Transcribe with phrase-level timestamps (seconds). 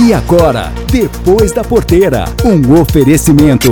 [0.00, 3.68] E agora, depois da porteira, um oferecimento.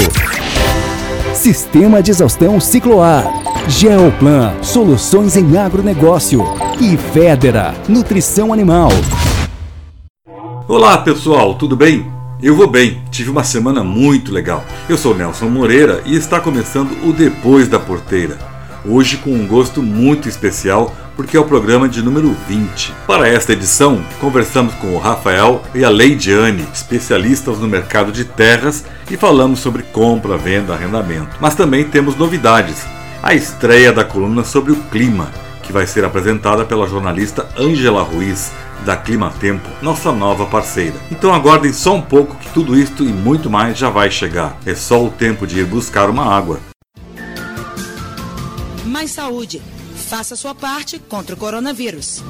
[1.33, 3.25] Sistema de exaustão Cicloar.
[3.69, 6.43] Geoplan, soluções em agronegócio.
[6.81, 8.91] E Federa, nutrição animal.
[10.67, 12.11] Olá pessoal, tudo bem?
[12.43, 14.65] Eu vou bem, tive uma semana muito legal.
[14.89, 18.56] Eu sou Nelson Moreira e está começando o Depois da Porteira.
[18.89, 22.95] Hoje com um gosto muito especial porque é o programa de número 20.
[23.07, 28.85] Para esta edição, conversamos com o Rafael e a Leidiane, especialistas no mercado de terras,
[29.11, 31.37] e falamos sobre compra, venda, arrendamento.
[31.41, 32.87] Mas também temos novidades.
[33.23, 38.53] A estreia da coluna sobre o clima, que vai ser apresentada pela jornalista Ângela Ruiz,
[38.85, 40.95] da Clima Tempo, nossa nova parceira.
[41.11, 44.57] Então aguardem só um pouco que tudo isto e muito mais já vai chegar.
[44.65, 46.61] É só o tempo de ir buscar uma água.
[48.97, 49.61] Mais saúde
[50.09, 52.25] Faça sua parte contra o coronavírus.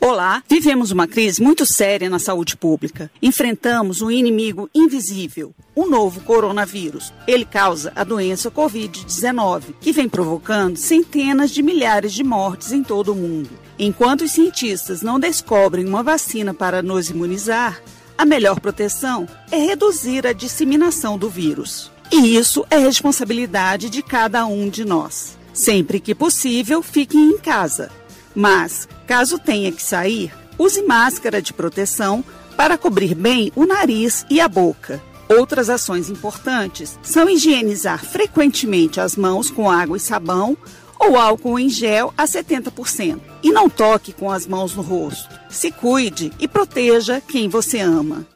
[0.00, 3.10] Olá, vivemos uma crise muito séria na saúde pública.
[3.20, 7.12] Enfrentamos um inimigo invisível, o novo coronavírus.
[7.26, 13.12] Ele causa a doença Covid-19, que vem provocando centenas de milhares de mortes em todo
[13.12, 13.50] o mundo.
[13.78, 17.82] Enquanto os cientistas não descobrem uma vacina para nos imunizar,
[18.16, 21.92] a melhor proteção é reduzir a disseminação do vírus.
[22.12, 25.36] E isso é responsabilidade de cada um de nós.
[25.52, 27.90] Sempre que possível, fique em casa.
[28.34, 32.24] Mas, caso tenha que sair, use máscara de proteção
[32.56, 35.02] para cobrir bem o nariz e a boca.
[35.28, 40.56] Outras ações importantes são higienizar frequentemente as mãos com água e sabão
[40.98, 43.20] ou álcool em gel a 70%.
[43.42, 45.28] E não toque com as mãos no rosto.
[45.48, 48.26] Se cuide e proteja quem você ama.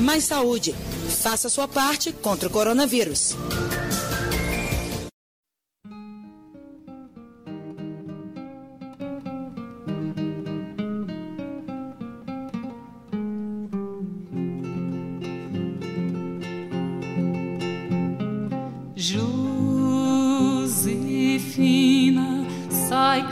[0.00, 0.74] Mais saúde.
[1.22, 3.36] Faça sua parte contra o coronavírus.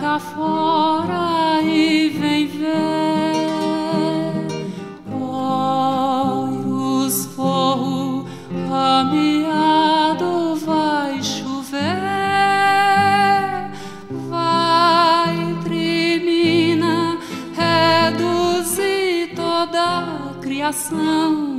[0.00, 3.09] cá fora e vem ver.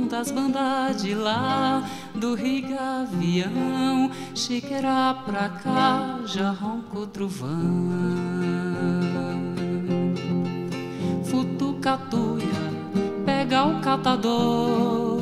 [0.08, 7.50] Das bandas de lá do rigavião, chiqueira pra cá, já ronca o trovão.
[11.26, 12.46] Futucatuia,
[13.26, 15.20] pega o catador,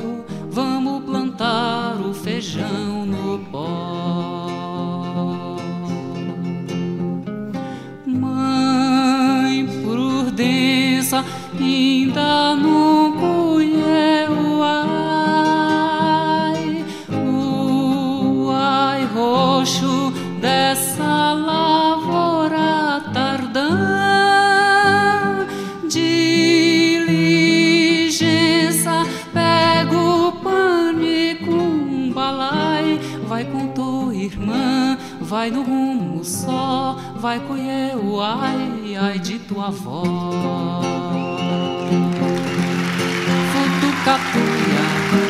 [0.49, 4.47] vamos plantar o feijão no pó.
[8.05, 11.25] Mãe prudência,
[11.59, 13.40] ainda não
[35.31, 40.03] vai no rumo só, vai colher o ai, ai de tua avó.
[43.53, 44.83] Futucatuia,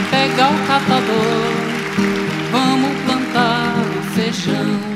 [0.09, 1.53] pega o catador,
[2.51, 3.75] vamos plantar
[4.15, 4.90] feijão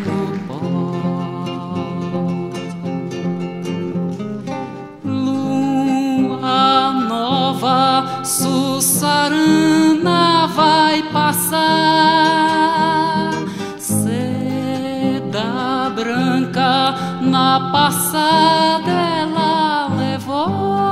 [17.76, 20.86] passada ela levou.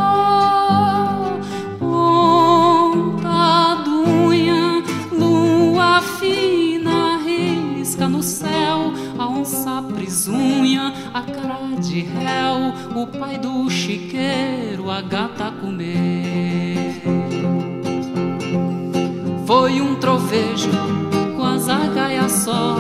[10.28, 17.02] unha, a cara de réu, o pai do chiqueiro, a gata comer.
[19.46, 20.70] Foi um trovejo
[21.36, 22.76] com as agaias só,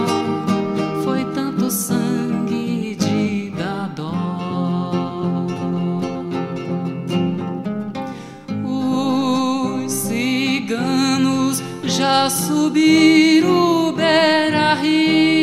[12.63, 15.33] já subiram o beira-rio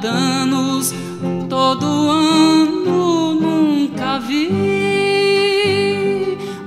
[0.00, 0.92] danos
[1.48, 4.50] todo ano nunca vi.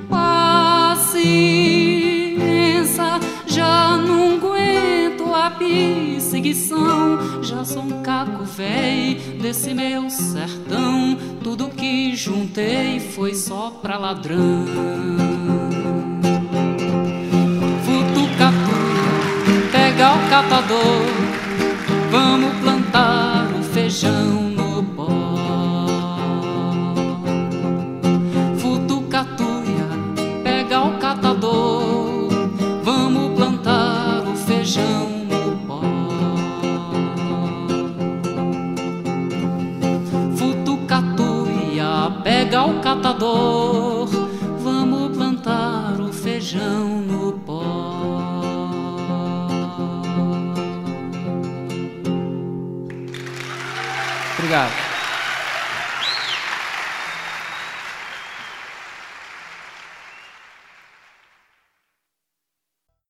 [0.10, 1.20] Paciência,
[3.46, 11.18] já não aguento a perseguição, já sou um caco véi desse meu sertão.
[11.44, 14.66] Tudo que juntei foi só pra ladrão.
[20.00, 21.12] Futucatuia, pega o catador,
[22.10, 25.10] vamos plantar o feijão no pó.
[28.58, 29.90] Futucatuia,
[30.42, 32.30] pega o catador,
[32.82, 35.82] vamos plantar o feijão no pó.
[40.38, 44.08] Futucatuia, pega o catador,
[44.64, 46.99] vamos plantar o feijão
[54.50, 54.72] Obrigado.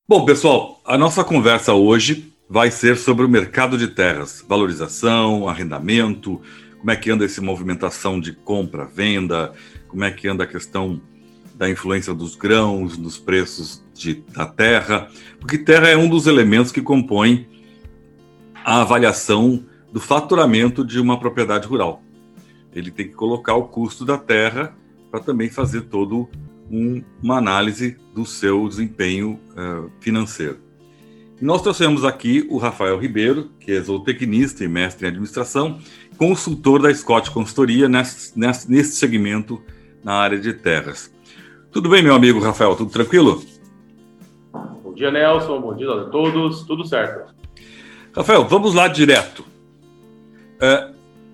[0.05, 6.41] Bom, pessoal, a nossa conversa hoje vai ser sobre o mercado de terras, valorização, arrendamento,
[6.77, 9.53] como é que anda essa movimentação de compra, venda,
[9.87, 10.99] como é que anda a questão
[11.55, 15.09] da influência dos grãos nos preços de, da terra,
[15.39, 17.47] porque terra é um dos elementos que compõem
[18.65, 22.01] a avaliação do faturamento de uma propriedade rural.
[22.73, 24.75] Ele tem que colocar o custo da terra
[25.09, 26.29] para também fazer todo
[26.69, 30.59] um, uma análise do seu desempenho uh, financeiro.
[31.41, 35.79] E nós trouxemos aqui o Rafael Ribeiro, que é zootecnista e mestre em administração,
[36.17, 39.61] consultor da Scott Consultoria nesse, nesse, nesse segmento
[40.03, 41.11] na área de terras.
[41.71, 42.75] Tudo bem, meu amigo Rafael?
[42.75, 43.41] Tudo tranquilo?
[44.83, 45.61] Bom dia, Nelson.
[45.61, 46.63] Bom dia a todos.
[46.63, 47.33] Tudo certo.
[48.13, 49.45] Rafael, vamos lá direto.
[50.61, 50.89] É,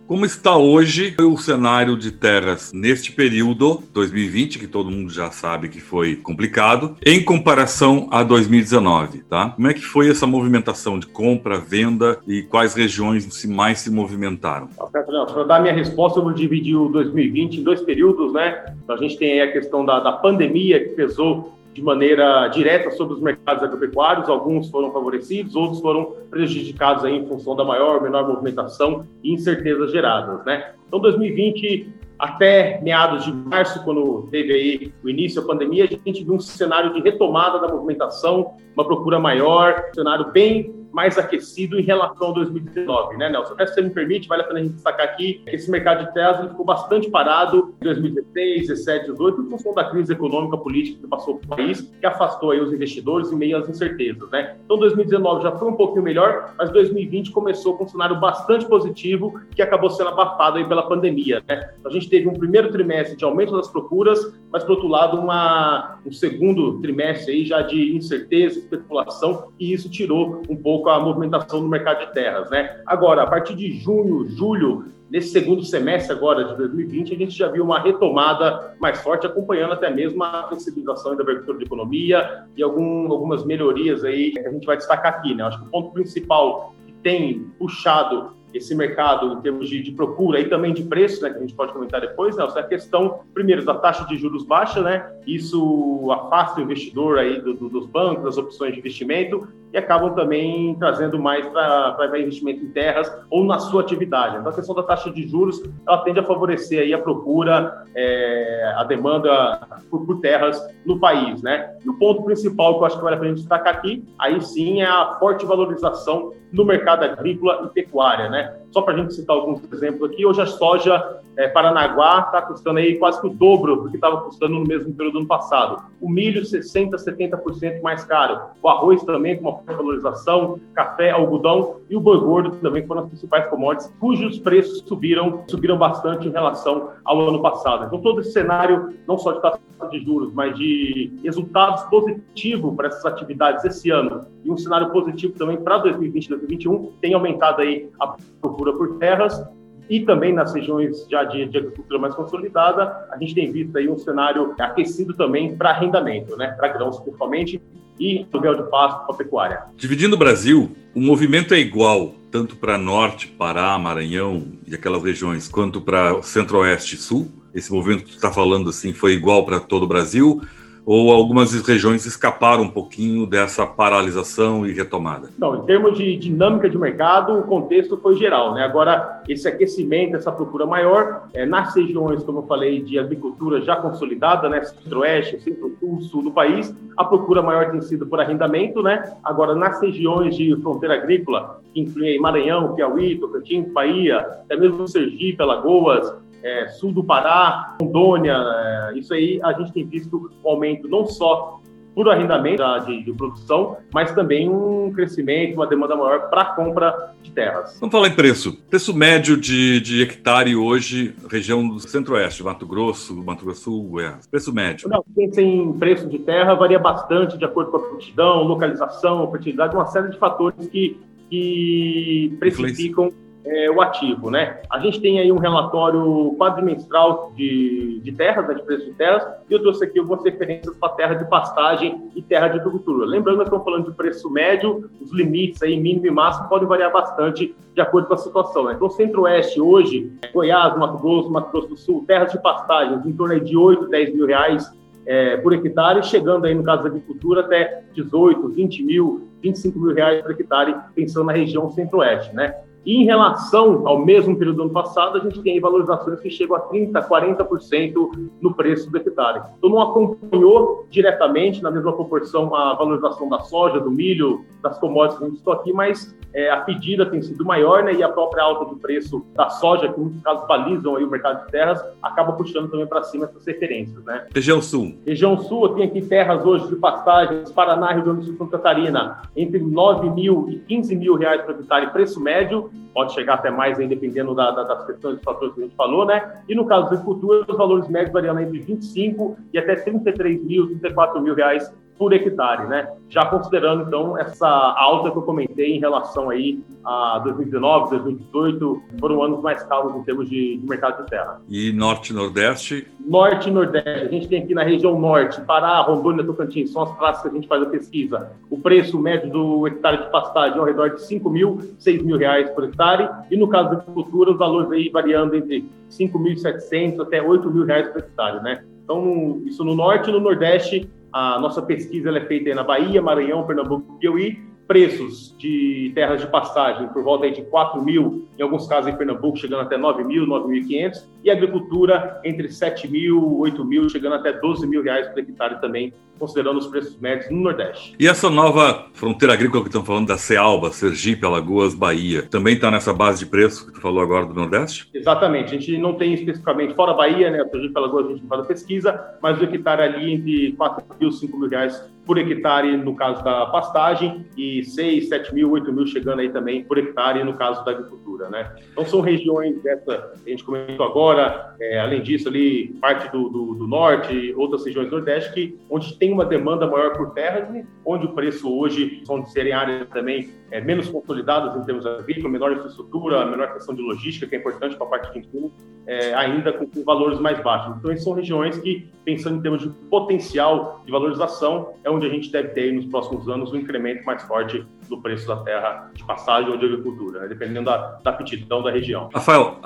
[0.08, 5.68] como está hoje o cenário de terras neste período, 2020, que todo mundo já sabe
[5.68, 9.50] que foi complicado, em comparação a 2019, tá?
[9.50, 13.90] Como é que foi essa movimentação de compra, venda e quais regiões se mais se
[13.90, 14.70] movimentaram?
[14.92, 18.76] Para dar minha resposta, eu vou dividir o 2020 em dois períodos, né?
[18.88, 23.22] A gente tem a questão da, da pandemia que pesou de maneira direta sobre os
[23.22, 28.26] mercados agropecuários, alguns foram favorecidos, outros foram prejudicados aí em função da maior ou menor
[28.26, 30.72] movimentação e incertezas geradas, né?
[30.88, 36.24] Então, 2020 até meados de março, quando teve aí o início da pandemia, a gente
[36.24, 41.78] viu um cenário de retomada da movimentação, uma procura maior, um cenário bem mais aquecido
[41.78, 43.54] em relação a 2019, né, Nelson?
[43.60, 46.14] Se você me permite, vale a pena a gente destacar aqui que esse mercado de
[46.14, 51.08] Tesla ficou bastante parado em 2016, 17, 18, em função da crise econômica política que
[51.08, 54.56] passou pelo país, que afastou aí os investidores em meio às incertezas, né?
[54.64, 59.38] Então, 2019 já foi um pouquinho melhor, mas 2020 começou com um cenário bastante positivo,
[59.54, 61.72] que acabou sendo abafado aí pela pandemia, né?
[61.86, 66.00] A gente teve um primeiro trimestre de aumento das procuras, mas, por outro lado, uma,
[66.06, 71.62] um segundo trimestre aí já de incerteza, especulação, e isso tirou um pouco a movimentação
[71.62, 72.82] no mercado de terras, né?
[72.86, 77.48] Agora, a partir de junho, julho, nesse segundo semestre agora de 2020, a gente já
[77.48, 82.64] viu uma retomada mais forte, acompanhando até mesmo a flexibilização da abertura de economia e
[82.64, 85.44] algum, algumas melhorias aí que a gente vai destacar aqui, né?
[85.44, 90.40] Acho que o ponto principal que tem puxado esse mercado em termos de, de, procura
[90.40, 93.20] e também de preço, né, que a gente pode comentar depois, Nelson, é a questão,
[93.34, 97.86] primeiro, da taxa de juros baixa, né, isso afasta o investidor aí do, do, dos
[97.86, 103.44] bancos, das opções de investimento, e acabam também trazendo mais para investimento em terras ou
[103.44, 104.38] na sua atividade.
[104.38, 108.74] Então, a questão da taxa de juros, ela tende a favorecer aí a procura, é,
[108.78, 111.76] a demanda por, por, terras no país, né.
[111.84, 114.82] E o ponto principal que eu acho que vale a pena destacar aqui, aí sim,
[114.82, 118.56] é a forte valorização no mercado agrícola e pecuária, né?
[118.72, 122.80] Só para a gente citar alguns exemplos aqui, hoje a soja é, Paranaguá está custando
[122.80, 125.84] aí quase que o dobro do que estava custando no mesmo período do ano passado.
[126.00, 128.40] O milho, 60%, 70% mais caro.
[128.62, 133.08] O arroz também com uma valorização, café, algodão e o boi gordo também foram as
[133.08, 137.86] principais commodities, cujos preços subiram, subiram bastante em relação ao ano passado.
[137.86, 139.60] Então, todo esse cenário, não só de taxa
[139.92, 145.34] de juros, mas de resultados positivos para essas atividades esse ano e um cenário positivo
[145.38, 149.44] também para 2020 e 2021, tem aumentado aí a procura por terras
[149.90, 153.88] e também nas regiões já de, de, agricultura mais consolidada, a gente tem visto aí
[153.88, 157.62] um cenário aquecido também para arrendamento, né, para grãos principalmente,
[158.00, 159.64] e aluguel de pasto para pecuária.
[159.76, 165.48] Dividindo o Brasil, o movimento é igual tanto para norte, Pará, Maranhão e aquelas regiões,
[165.48, 167.32] quanto para centro-oeste e sul?
[167.54, 170.42] Esse movimento que está falando assim foi igual para todo o Brasil?
[170.86, 175.30] Ou algumas regiões escaparam um pouquinho dessa paralisação e retomada?
[175.38, 178.54] Não, em termos de dinâmica de mercado, o contexto foi geral.
[178.54, 178.64] Né?
[178.64, 183.76] Agora, esse aquecimento, essa procura maior, é, nas regiões, como eu falei, de agricultura já
[183.78, 184.64] consolidada, né?
[184.64, 188.84] centro-oeste, centro-sul, sul do país, a procura maior tem sido por arrendamento.
[188.84, 189.12] Né?
[189.24, 195.42] Agora, nas regiões de fronteira agrícola, que incluem Maranhão, Piauí, Tocantins, Bahia, até mesmo Sergipe,
[195.42, 196.14] Alagoas,
[196.46, 201.06] é, sul do Pará, Rondônia, é, isso aí a gente tem visto um aumento não
[201.08, 201.60] só
[201.96, 207.16] por arrendamento de, de, produção, mas também um crescimento, uma demanda maior para a compra
[207.24, 207.78] de terras.
[207.80, 208.62] Vamos falar em preço.
[208.70, 214.28] Preço médio de, de hectare hoje, região do centro-oeste, Mato Grosso, Mato Grosso, Goiás.
[214.28, 214.90] Preço médio.
[214.90, 219.86] Não, em preço de terra varia bastante de acordo com a aptidão, localização, fertilidade, uma
[219.86, 221.00] série de fatores que,
[221.30, 223.10] que precificam
[223.46, 224.60] é, o ativo, né?
[224.70, 229.24] A gente tem aí um relatório quadrimestral de, de terras, né, de preço de terras,
[229.50, 233.06] e eu trouxe aqui algumas referências para terra de pastagem e terra de agricultura.
[233.06, 236.92] Lembrando que estamos falando de preço médio, os limites aí, mínimo e máximo, podem variar
[236.92, 238.66] bastante de acordo com a situação.
[238.66, 238.74] Né?
[238.74, 243.40] Então, Centro-Oeste hoje, Goiás, Mato Grosso, Mato Grosso do Sul, terras de pastagem em torno
[243.40, 244.72] de 8, 10 mil reais
[245.06, 249.94] é, por hectare, chegando aí no caso da agricultura até 18, 20 mil, 25 mil
[249.94, 252.56] reais por hectare, pensando na região centro-oeste, né?
[252.86, 256.56] E em relação ao mesmo período do ano passado, a gente tem valorizações que chegam
[256.56, 259.42] a 30%, 40% no preço do hectare.
[259.58, 265.18] Então, não acompanhou diretamente, na mesma proporção, a valorização da soja, do milho, das commodities
[265.18, 268.10] que a gente estou aqui, mas é, a pedida tem sido maior, né, e a
[268.10, 271.52] própria alta do preço da soja, que em muitos casos balizam aí o mercado de
[271.52, 274.04] terras, acaba puxando também para cima essas referências.
[274.04, 274.28] Né?
[274.34, 274.96] Região Sul.
[275.06, 279.22] Região Sul, tem aqui terras hoje de pastagens, Paraná, Rio Grande do Sul, Santa Catarina,
[279.36, 283.78] entre 9 mil e 15 mil reais por hectare, preço médio, pode chegar até mais
[283.80, 286.42] aí, dependendo da, da, das questões dos fatores que a gente falou, né?
[286.48, 290.68] E no caso da agricultura, os valores médios variando entre 25 e até 33 mil,
[290.68, 292.90] 34 mil reais por hectare, né?
[293.10, 299.24] Já considerando então essa alta que eu comentei em relação aí a 2019, 2018, foram
[299.24, 301.42] anos mais calmos em termos de, de mercado de terra.
[301.50, 302.88] E norte e nordeste?
[303.00, 306.92] Norte e nordeste, a gente tem aqui na região norte, Pará, Rondônia, Tocantins, são as
[306.98, 308.32] praças que a gente faz a pesquisa.
[308.50, 312.18] O preço médio do hectare de pastagem é ao redor de 5 mil, 6 mil
[312.18, 317.22] reais por hectare, e no caso da agricultura, os valores aí variando entre 5.700 até
[317.22, 318.64] 8 mil reais por hectare, né?
[318.86, 323.46] Então, isso no norte e no nordeste, a nossa pesquisa é feita na Bahia, Maranhão,
[323.46, 324.38] Pernambuco Piauí.
[324.68, 329.38] Preços de terras de pastagem por volta de 4 mil, em alguns casos em Pernambuco
[329.38, 331.08] chegando até 9 mil, 9.500.
[331.24, 335.94] E agricultura entre 7 mil, 8 mil, chegando até 12 mil reais por hectare também
[336.18, 337.96] considerando os preços médios no Nordeste.
[338.00, 342.72] E essa nova fronteira agrícola que estão falando da Cealba, Sergipe, Alagoas, Bahia, também está
[342.72, 344.90] nessa base de preço que tu falou agora do Nordeste?
[344.94, 345.56] Exatamente.
[345.56, 347.44] A gente não tem especificamente, fora Bahia, né?
[347.50, 351.14] Sergipe, Alagoas, a gente faz a pesquisa, mas o hectare ali entre 4 mil e
[351.14, 355.88] 5 mil reais por hectare no caso da pastagem e 6, 7 mil, 8 mil
[355.88, 358.56] chegando aí também por hectare no caso da agricultura, né?
[358.72, 363.56] Então são regiões dessa, a gente comentou agora, é, além disso ali, parte do, do,
[363.56, 367.50] do norte, outras regiões do nordeste, que, onde tem tem uma demanda maior por terras,
[367.84, 372.32] onde o preço hoje são de serem áreas também é, menos consolidadas em termos agrícolas,
[372.32, 375.52] menor infraestrutura, menor questão de logística, que é importante para a parte de insumo,
[375.86, 377.76] é, ainda com, com, valores mais baixos.
[377.78, 382.10] Então, essas são regiões que, pensando em termos de potencial de valorização, é onde a
[382.10, 386.04] gente deve ter nos próximos anos um incremento mais forte do preço da terra de
[386.06, 387.28] passagem ou de agricultura, né?
[387.28, 389.10] dependendo da, da aptidão da região.
[389.14, 389.60] Rafael,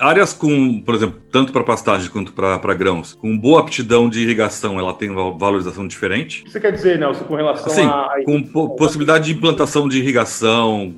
[0.00, 4.78] áreas com, por exemplo, tanto para pastagem quanto para grãos, com boa aptidão de irrigação,
[4.78, 6.40] ela tem valorização diferente?
[6.40, 8.24] O que você quer dizer, Nelson, com relação assim, a...
[8.24, 10.31] com po possibilidade de implantação de irrigação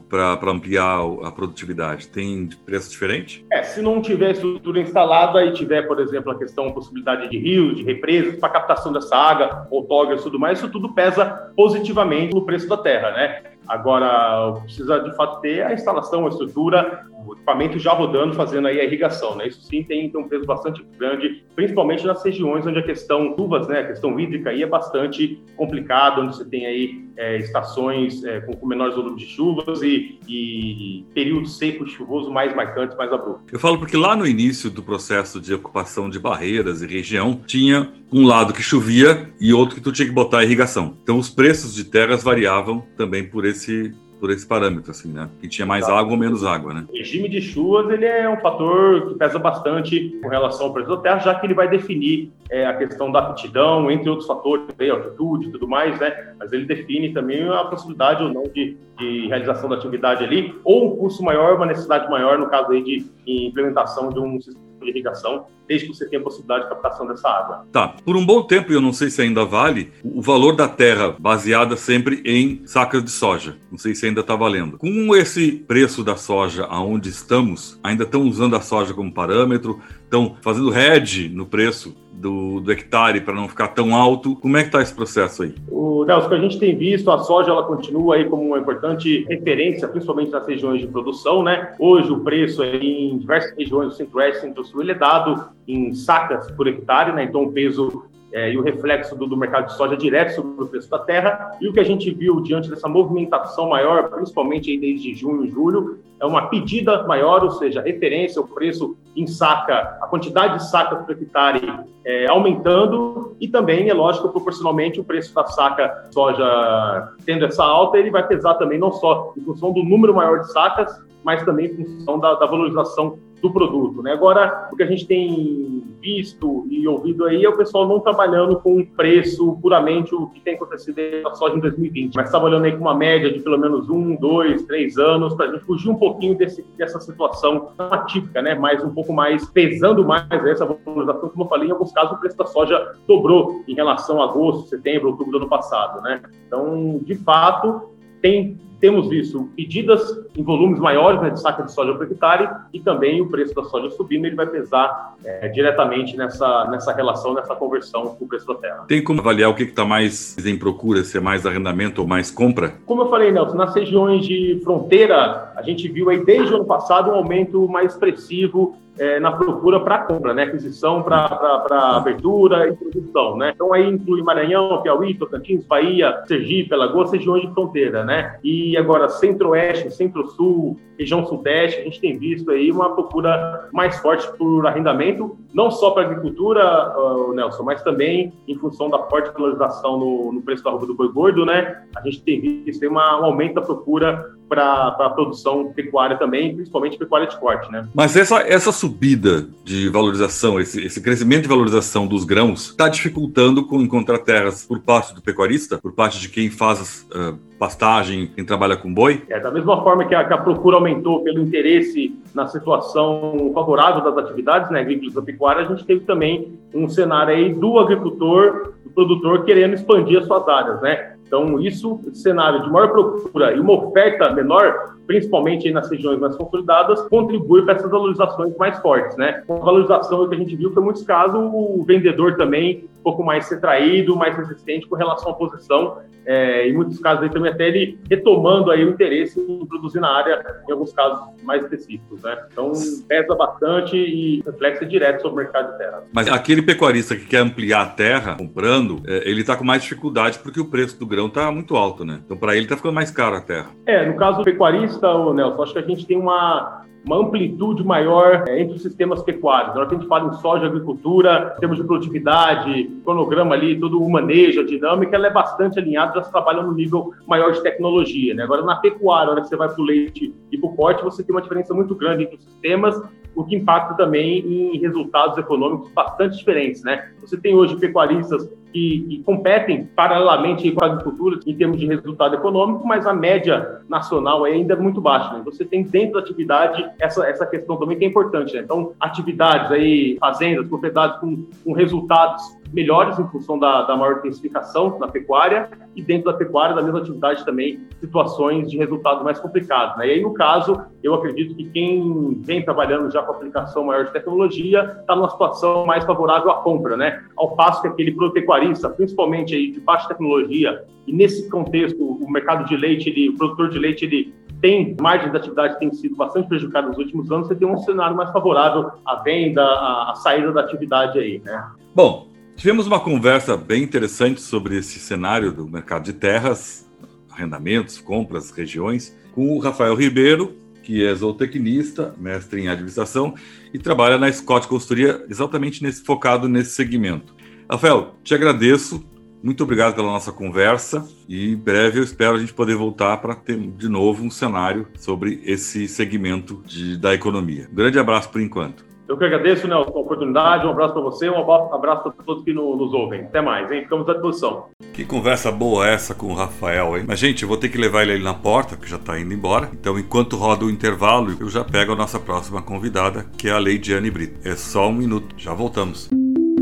[0.08, 3.44] para ampliar a produtividade, tem preço diferente?
[3.50, 7.76] É, se não tiver estrutura instalada e tiver, por exemplo, a questão, possibilidade de rios,
[7.76, 12.44] de represas, para captação dessa água, outorgas e tudo mais, isso tudo pesa positivamente no
[12.44, 13.42] preço da terra, né?
[13.66, 18.84] Agora, precisa de fato ter a instalação, a estrutura, equipamento já rodando, fazendo aí a
[18.84, 19.48] irrigação, né?
[19.48, 23.66] Isso sim tem, tem um peso bastante grande, principalmente nas regiões onde a questão chuvas,
[23.66, 23.80] né?
[23.80, 28.52] A questão hídrica aí é bastante complicada, onde você tem aí é, estações é, com,
[28.54, 33.52] com, menores volumes de chuvas e, e períodos secos, chuvosos mais marcantes, mais abruptos.
[33.52, 37.92] Eu falo porque lá no início do processo de ocupação de barreiras e região, tinha
[38.12, 40.96] um lado que chovia e outro que tu tinha que botar irrigação.
[41.02, 43.92] Então os preços de terras variavam também por esse
[44.24, 45.28] por esse parâmetro, assim, né?
[45.38, 46.86] Que tinha mais água ou menos água, né?
[46.88, 50.88] O regime de chuvas, ele é um fator que pesa bastante com relação ao preço
[50.88, 54.64] da terra, já que ele vai definir é, a questão da aptidão, entre outros fatores,
[54.78, 56.32] aí, altitude e tudo mais, né?
[56.38, 60.86] Mas ele define também a possibilidade ou não de, de realização da atividade ali, ou
[60.86, 64.88] um custo maior, uma necessidade maior, no caso aí de implementação de um sistema de
[64.88, 67.66] irrigação, desde que você tenha a possibilidade de captação dessa água.
[67.72, 67.94] Tá.
[68.04, 71.14] Por um bom tempo, e eu não sei se ainda vale, o valor da terra
[71.18, 73.56] baseada sempre em sacas de soja.
[73.70, 74.78] Não sei se ainda está valendo.
[74.78, 80.36] Com esse preço da soja aonde estamos, ainda estão usando a soja como parâmetro, estão
[80.40, 84.36] fazendo hedge no preço do, do hectare para não ficar tão alto.
[84.36, 85.54] Como é que está esse processo aí?
[85.68, 89.24] O Nelson, que a gente tem visto, a soja ela continua aí como uma importante
[89.28, 91.74] referência, principalmente nas regiões de produção, né?
[91.78, 95.94] Hoje o preço aí em diversas regiões do Centro-Oeste e Centro-Sul ele é dado em
[95.94, 97.24] sacas por hectare, né?
[97.24, 98.04] Então o peso
[98.34, 101.52] é, e o reflexo do, do, mercado de soja direto sobre o preço da terra.
[101.60, 106.00] E o que a gente viu diante dessa movimentação maior, principalmente desde junho e julho,
[106.20, 110.96] é uma pedida maior, ou seja, referência, o preço em saca, a quantidade de saca
[110.96, 111.60] por hectare
[112.04, 117.98] é, aumentando e também, é lógico, proporcionalmente o preço da saca soja tendo essa alta,
[117.98, 121.66] ele vai pesar também não só em função do número maior de sacas, mas também
[121.66, 124.02] em função da, da valorização do produto.
[124.02, 124.12] Né?
[124.12, 128.58] Agora, o que a gente tem visto e ouvido aí é o pessoal não trabalhando
[128.60, 132.80] com preço puramente o que tem acontecido na soja em 2020, mas trabalhando aí com
[132.80, 136.36] uma média de pelo menos um, dois, três anos, para a gente fugir um pouquinho
[136.36, 138.54] desse, dessa situação atípica, né?
[138.54, 142.20] mais um pouco mais, pesando mais essa valorização, como eu falei, em alguns casos o
[142.20, 146.00] preço da soja dobrou em relação a agosto, setembro, outubro do ano passado.
[146.00, 146.22] Né?
[146.46, 147.93] Então, de fato,
[148.24, 150.02] tem temos visto pedidas
[150.36, 153.64] em volumes maiores né, de saca de soja por hectare e também o preço da
[153.64, 158.46] soja subindo, ele vai pesar é, diretamente nessa, nessa relação, nessa conversão com o preço
[158.46, 158.84] da terra.
[158.86, 162.30] Tem como avaliar o que está mais em procura, se é mais arrendamento ou mais
[162.30, 162.74] compra?
[162.84, 166.66] Como eu falei, Nelson, nas regiões de fronteira, a gente viu aí desde o ano
[166.66, 170.44] passado um aumento mais expressivo é, na procura para compra, né?
[170.44, 173.52] Aquisição para abertura e produção, né?
[173.54, 178.38] Então aí inclui Maranhão, Piauí, Tocantins, Bahia, Sergipe, Alagoas, regiões de fronteira, né?
[178.42, 184.26] E agora Centro-Oeste, Centro-Sul, região Sudeste, a gente tem visto aí uma procura mais forte
[184.36, 189.98] por arrendamento, não só para agricultura, uh, Nelson, mas também em função da forte valorização
[189.98, 191.84] no, no preço da roupa do boi gordo, né?
[191.96, 196.98] A gente tem visto uma, um aumento da procura para a produção pecuária também, principalmente
[196.98, 197.88] pecuária de corte, né?
[197.94, 203.66] Mas essa, essa subida de valorização, esse, esse crescimento de valorização dos grãos, está dificultando
[203.66, 208.44] com encontrar terras por parte do pecuarista, por parte de quem faz uh, pastagem, quem
[208.44, 209.22] trabalha com boi?
[209.30, 214.02] É, da mesma forma que a, que a, procura aumentou pelo interesse na situação favorável
[214.02, 218.74] das atividades né, agrícolas da pecuária, a gente teve também um cenário aí do agricultor,
[218.84, 221.14] do produtor querendo expandir as suas áreas, né?
[221.26, 227.02] Então, isso, cenário de maior procura e uma oferta menor, principalmente nas regiões mais consolidadas,
[227.08, 229.42] contribui para essas valorizações mais fortes, né?
[229.48, 233.22] A valorização que a gente viu foi, em muitos casos, o vendedor também um pouco
[233.22, 237.68] mais retraído, mais resistente com relação à posição, é, em muitos casos aí também até
[237.68, 242.36] ele retomando aí o interesse em produzir na área, em alguns casos mais específicos, né?
[242.50, 242.72] Então,
[243.06, 246.02] pesa bastante e reflexo direto sobre o mercado de terra.
[246.12, 250.38] Mas aquele pecuarista que quer ampliar a terra comprando, é, ele está com mais dificuldade
[250.38, 252.20] porque o preço do grão está muito alto, né?
[252.24, 253.66] Então, para ele está ficando mais caro a terra.
[253.86, 257.84] É, no caso do pecuarista, o Nelson, acho que a gente tem uma uma amplitude
[257.84, 259.74] maior é, entre os sistemas pecuários.
[259.74, 264.02] Na hora que a gente fala em soja, agricultura, temos de produtividade, cronograma ali, todo
[264.02, 267.62] o manejo, a dinâmica, ela é bastante alinhada, já se trabalha no nível maior de
[267.62, 268.34] tecnologia.
[268.34, 268.42] Né?
[268.42, 271.04] Agora, na pecuária, na hora que você vai para o leite e para o corte,
[271.04, 273.00] você tem uma diferença muito grande entre os sistemas,
[273.34, 276.82] o que impacta também em resultados econômicos bastante diferentes.
[276.82, 277.10] Né?
[277.20, 282.34] Você tem hoje pecuaristas que, que, competem paralelamente com a agricultura em termos de resultado
[282.34, 285.32] econômico, mas a média nacional ainda é muito baixa.
[285.32, 285.42] Né?
[285.44, 288.52] Você tem dentro da atividade essa, essa questão também que é importante.
[288.52, 288.62] Né?
[288.62, 294.98] Então, atividades aí, fazendas, propriedades com, com resultados melhores em função da, da maior intensificação
[294.98, 299.96] na pecuária e dentro da pecuária, da mesma atividade também, situações de resultado mais complicados.
[299.96, 300.08] Né?
[300.08, 304.12] E aí, no caso, eu acredito que quem vem trabalhando já com aplicação maior de
[304.12, 307.22] tecnologia está numa situação mais favorável à compra, né?
[307.36, 312.64] Ao passo que aquele pecuarista, principalmente aí de baixa tecnologia, e nesse contexto, o mercado
[312.66, 316.48] de leite, ele, o produtor de leite, ele tem margem de atividade tem sido bastante
[316.48, 320.52] prejudicado nos últimos anos, você tem um cenário mais favorável à venda, à, à saída
[320.52, 321.70] da atividade aí, né?
[321.94, 326.86] Bom, Tivemos uma conversa bem interessante sobre esse cenário do mercado de terras,
[327.30, 333.34] arrendamentos, compras, regiões, com o Rafael Ribeiro, que é zootecnista, mestre em administração
[333.72, 337.34] e trabalha na Scott Consultoria exatamente nesse, focado nesse segmento.
[337.68, 339.04] Rafael, te agradeço,
[339.42, 343.34] muito obrigado pela nossa conversa e em breve eu espero a gente poder voltar para
[343.34, 347.68] ter de novo um cenário sobre esse segmento de, da economia.
[347.70, 348.93] Um grande abraço por enquanto.
[349.06, 350.66] Eu que agradeço, Nelson, a oportunidade.
[350.66, 353.20] Um abraço para você, um abraço para todos que nos ouvem.
[353.20, 353.82] Até mais, hein?
[353.82, 354.64] Ficamos à disposição.
[354.94, 357.04] Que conversa boa essa com o Rafael, hein?
[357.06, 359.34] Mas, gente, eu vou ter que levar ele ali na porta, que já está indo
[359.34, 359.68] embora.
[359.72, 363.58] Então, enquanto roda o intervalo, eu já pego a nossa próxima convidada, que é a
[363.58, 364.40] Leidiane Brito.
[364.48, 366.08] É só um minuto, já voltamos.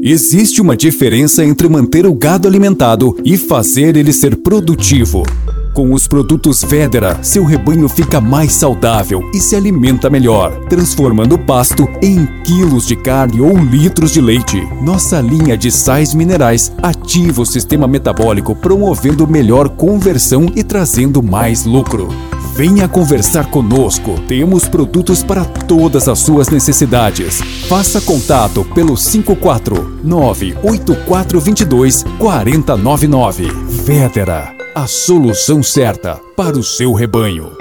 [0.02, 5.22] Existe uma diferença entre manter o gado alimentado e fazer ele ser produtivo.
[5.72, 11.38] Com os produtos Federa, seu rebanho fica mais saudável e se alimenta melhor, transformando o
[11.38, 14.62] pasto em quilos de carne ou litros de leite.
[14.82, 21.64] Nossa linha de sais minerais ativa o sistema metabólico, promovendo melhor conversão e trazendo mais
[21.64, 22.08] lucro.
[22.54, 24.20] Venha conversar conosco.
[24.28, 27.40] Temos produtos para todas as suas necessidades.
[27.66, 33.48] Faça contato pelo 549 8422 4099.
[33.86, 37.54] Vedera a solução certa para o seu rebanho.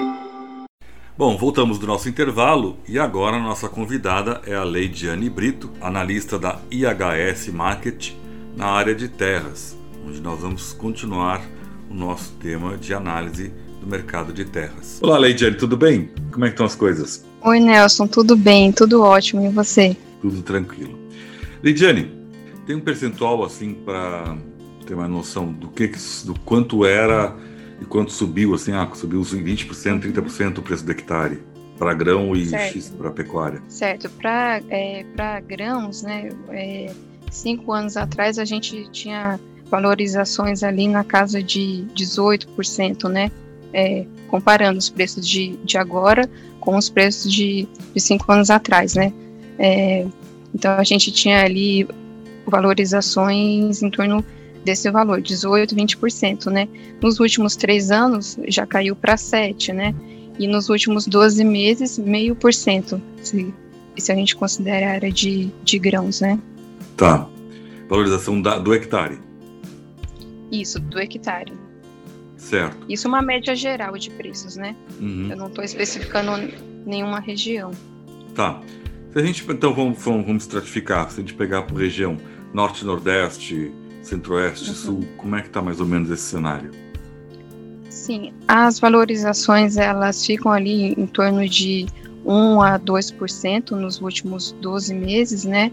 [1.16, 6.38] Bom, voltamos do nosso intervalo e agora a nossa convidada é a Leidiane Brito, analista
[6.38, 8.12] da IHS Market
[8.56, 11.42] na área de terras, onde nós vamos continuar
[11.90, 14.98] o nosso tema de análise do mercado de terras.
[15.02, 16.08] Olá, Leidiane, tudo bem?
[16.30, 17.26] Como é que estão as coisas?
[17.42, 19.94] Oi, Nelson, tudo bem, tudo ótimo, e você?
[20.22, 20.98] Tudo tranquilo.
[21.62, 22.10] Leidiane,
[22.66, 24.34] tem um percentual assim para
[24.82, 25.90] ter uma noção do que
[26.24, 27.34] do quanto era
[27.80, 31.42] e quanto subiu, assim, ah, subiu uns 20%, 30% o preço do hectare
[31.78, 32.48] para grão e
[32.96, 33.60] para pecuária.
[33.68, 35.04] Certo, para é,
[35.46, 36.92] grãos, né, é,
[37.30, 43.32] cinco anos atrás a gente tinha valorizações ali na casa de 18%, né,
[43.72, 48.94] é, comparando os preços de, de agora com os preços de, de cinco anos atrás,
[48.94, 49.12] né.
[49.58, 50.06] É,
[50.54, 51.88] então a gente tinha ali
[52.46, 54.24] valorizações em torno
[54.64, 56.68] desse valor, 18, 20%, né?
[57.00, 59.94] Nos últimos três anos já caiu para 7, né?
[60.38, 63.52] E nos últimos 12 meses, meio por cento, se,
[63.96, 66.38] se a gente considera a área de, de grãos, né?
[66.96, 67.28] Tá.
[67.88, 69.18] Valorização da, do hectare.
[70.50, 71.52] Isso, do hectare.
[72.36, 72.76] Certo.
[72.88, 74.74] Isso é uma média geral de preços, né?
[75.00, 75.28] Uhum.
[75.30, 76.32] Eu não estou especificando
[76.84, 77.70] nenhuma região.
[78.34, 78.60] Tá.
[79.12, 81.10] Se a gente, então, vamos, vamos, vamos estratificar.
[81.10, 82.16] Se a gente pegar por região
[82.52, 83.70] norte, nordeste,
[84.02, 84.76] centro-oeste, uhum.
[84.76, 86.70] sul, como é que está mais ou menos esse cenário?
[87.88, 91.86] Sim, as valorizações elas ficam ali em torno de
[92.24, 95.70] 1 a 2% nos últimos 12 meses, né?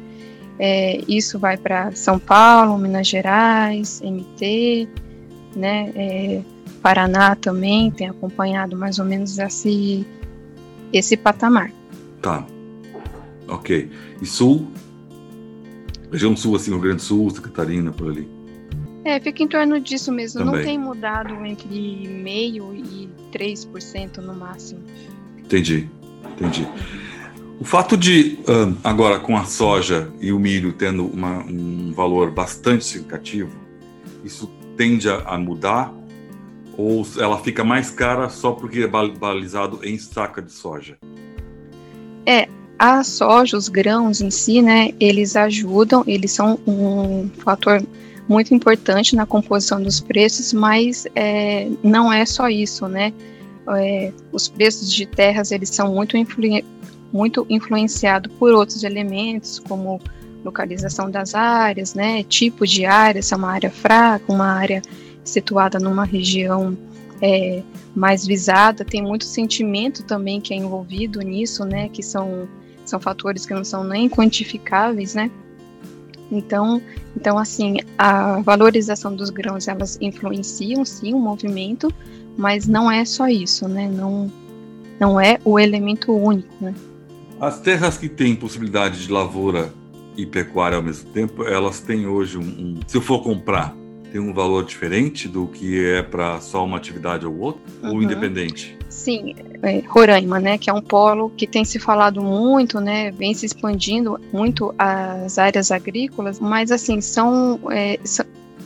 [0.60, 4.88] É, isso vai para São Paulo, Minas Gerais, MT,
[5.56, 5.92] né?
[5.96, 6.42] É,
[6.82, 10.06] Paraná também tem acompanhado mais ou menos esse,
[10.92, 11.72] esse patamar.
[12.22, 12.46] Tá.
[13.48, 13.90] Ok.
[14.22, 14.68] E Sul?
[16.12, 18.28] Região Sul, assim, Rio Grande do Sul, Santa Catarina, por ali.
[19.04, 20.40] É, fica em torno disso mesmo.
[20.40, 20.60] Também.
[20.60, 24.82] Não tem mudado entre meio e 3% no máximo.
[25.38, 25.90] Entendi,
[26.34, 26.68] entendi.
[27.60, 28.40] O fato de,
[28.84, 33.52] agora, com a soja e o milho tendo uma, um valor bastante significativo,
[34.24, 35.94] isso tende a, a mudar?
[36.78, 40.98] Ou ela fica mais cara só porque é balizado em saca de soja?
[42.26, 42.48] É,
[42.80, 47.84] a soja, os grãos em si, né, eles ajudam, eles são um fator
[48.28, 53.12] muito importante na composição dos preços, mas é, não é só isso, né?
[53.76, 56.44] É, os preços de terras eles são muito, influ
[57.12, 60.00] muito influenciados por outros elementos, como
[60.46, 62.24] localização das áreas, né?
[62.24, 64.82] Tipo de área, se é uma área fraca, uma área
[65.24, 66.78] situada numa região
[67.22, 67.62] é,
[67.96, 71.90] mais visada, tem muito sentimento também que é envolvido nisso, né?
[71.90, 72.48] Que são
[72.90, 75.32] são fatores que não são nem quantificáveis, né?
[76.32, 76.82] Então,
[77.16, 81.92] então assim, a valorização dos grãos elas influenciam sim o movimento,
[82.38, 83.90] mas não é só isso, né?
[83.90, 84.32] Não
[85.00, 86.76] não é o elemento único, né?
[87.40, 89.74] As terras que têm possibilidade de lavoura
[90.18, 93.74] e pecuária ao mesmo tempo, elas têm hoje um, um se eu for comprar,
[94.12, 97.96] tem um valor diferente do que é para só uma atividade ou outra, uhum.
[97.96, 98.78] ou independente?
[99.10, 103.34] Sim, é, Roraima, né, que é um polo que tem se falado muito, né, vem
[103.34, 108.00] se expandindo muito as áreas agrícolas, mas assim, são, é,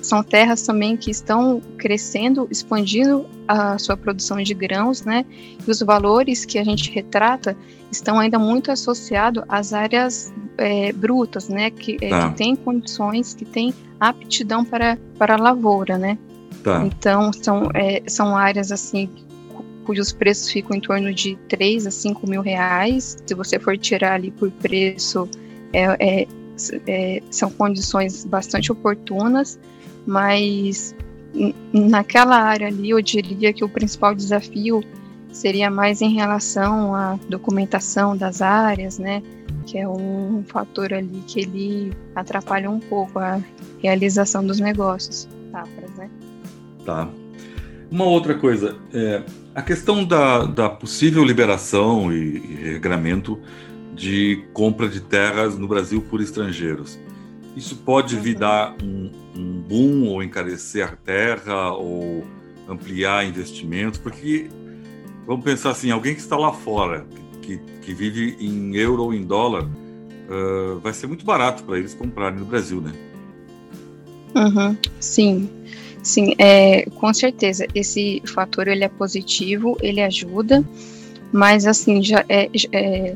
[0.02, 5.26] são terras também que estão crescendo, expandindo a sua produção de grãos, né,
[5.66, 7.56] e os valores que a gente retrata
[7.90, 12.32] estão ainda muito associados às áreas é, brutas, né, que, é, tá.
[12.32, 16.18] que têm condições, que têm aptidão para, para a lavoura, né.
[16.62, 16.86] Tá.
[16.86, 19.10] Então, são, é, são áreas assim
[19.84, 23.18] cujos preços ficam em torno de 3 a 5 mil reais.
[23.26, 25.30] Se você for tirar ali por preço,
[25.72, 26.28] é, é,
[26.88, 29.60] é, são condições bastante oportunas,
[30.06, 30.96] mas
[31.74, 34.84] naquela área ali eu diria que o principal desafio
[35.32, 39.24] seria mais em relação à documentação das áreas, né?
[39.66, 43.42] que é um fator ali que ele atrapalha um pouco a
[43.82, 46.10] realização dos negócios, safras, né?
[46.86, 47.10] Tá.
[47.90, 49.24] Uma outra coisa, é,
[49.56, 53.40] a questão da, da possível liberação e, e regramento
[53.96, 57.00] de compra de terras no Brasil por estrangeiros.
[57.56, 62.26] Isso pode vir dar um, um boom ou encarecer a terra ou
[62.68, 64.50] ampliar investimentos, porque
[65.28, 67.06] vamos pensar assim, alguém que está lá fora,
[67.42, 71.94] que, que vive em euro ou em dólar, uh, vai ser muito barato para eles
[71.94, 72.92] comprarem no Brasil, né?
[74.36, 75.48] Uhum, sim,
[76.04, 77.66] sim, é, com certeza.
[77.74, 80.64] Esse fator ele é positivo, ele ajuda,
[81.32, 83.16] mas assim já é, é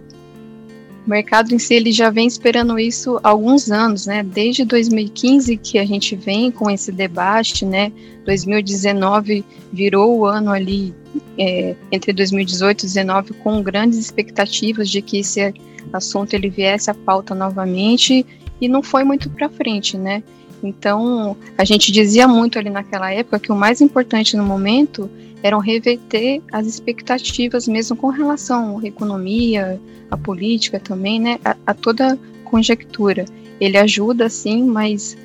[1.07, 4.23] o mercado em si ele já vem esperando isso há alguns anos, né?
[4.23, 7.93] Desde 2015 que a gente vem com esse debate, né?
[8.25, 10.93] 2019 virou o ano ali
[11.37, 15.53] é, entre 2018 e 2019 com grandes expectativas de que esse
[15.93, 18.25] assunto ele viesse à pauta novamente
[18.59, 20.21] e não foi muito para frente, né?
[20.63, 25.09] Então a gente dizia muito ali naquela época que o mais importante no momento
[25.43, 31.73] eram reverter as expectativas mesmo com relação à economia, a política também, né, a, a
[31.73, 33.25] toda conjectura.
[33.59, 35.17] Ele ajuda, sim, mas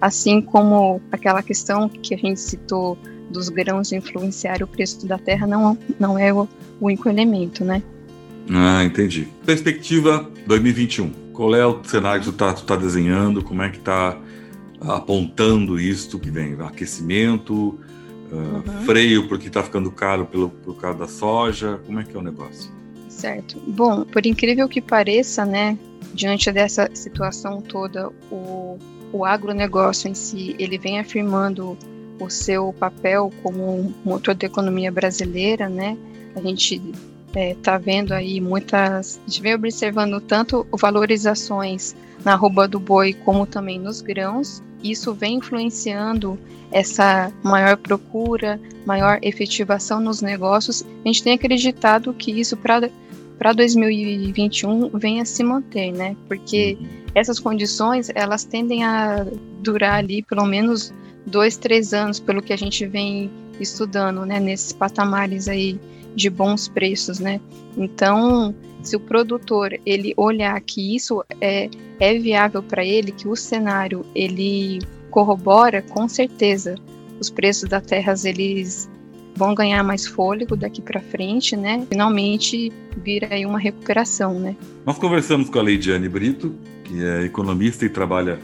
[0.00, 2.98] assim como aquela questão que a gente citou
[3.30, 6.42] dos grãos influenciar o preço da terra, não, não é o,
[6.80, 7.82] o único elemento, né?
[8.50, 9.28] Ah, entendi.
[9.44, 11.10] Perspectiva 2021.
[11.32, 13.42] Qual é o cenário que tu está tá desenhando?
[13.42, 14.16] Como é que está
[14.88, 16.56] apontando isto que vem?
[16.60, 18.62] Aquecimento, uh, uhum.
[18.84, 21.80] freio porque está ficando caro pelo, por causa da soja?
[21.86, 22.70] Como é que é o negócio?
[23.08, 23.58] Certo.
[23.68, 25.78] Bom, por incrível que pareça, né,
[26.12, 28.78] diante dessa situação toda, o,
[29.12, 31.76] o agronegócio em si, ele vem afirmando
[32.20, 35.96] o seu papel como motor da economia brasileira, né?
[36.34, 36.82] A gente
[37.28, 41.94] está é, tá vendo aí muitas, a gente vem observando tanto valorizações
[42.24, 44.62] na arroba do boi como também nos grãos.
[44.84, 46.38] Isso vem influenciando
[46.70, 50.84] essa maior procura, maior efetivação nos negócios.
[51.04, 52.90] A gente tem acreditado que isso para
[53.38, 56.16] para 2021 venha se manter, né?
[56.28, 56.86] Porque uhum.
[57.14, 59.26] essas condições elas tendem a
[59.60, 60.94] durar ali pelo menos
[61.26, 64.38] dois, três anos, pelo que a gente vem estudando, né?
[64.38, 65.80] Nesses patamares aí
[66.14, 67.40] de bons preços, né?
[67.76, 73.34] Então, se o produtor ele olhar que isso é, é viável para ele, que o
[73.34, 76.76] cenário ele corrobora, com certeza
[77.20, 78.90] os preços da terras eles
[79.36, 81.84] vão ganhar mais fôlego daqui para frente, né?
[81.88, 82.72] Finalmente
[83.02, 84.56] vira aí uma recuperação, né?
[84.86, 88.38] Nós conversamos com a Leidiane Brito, que é economista e trabalha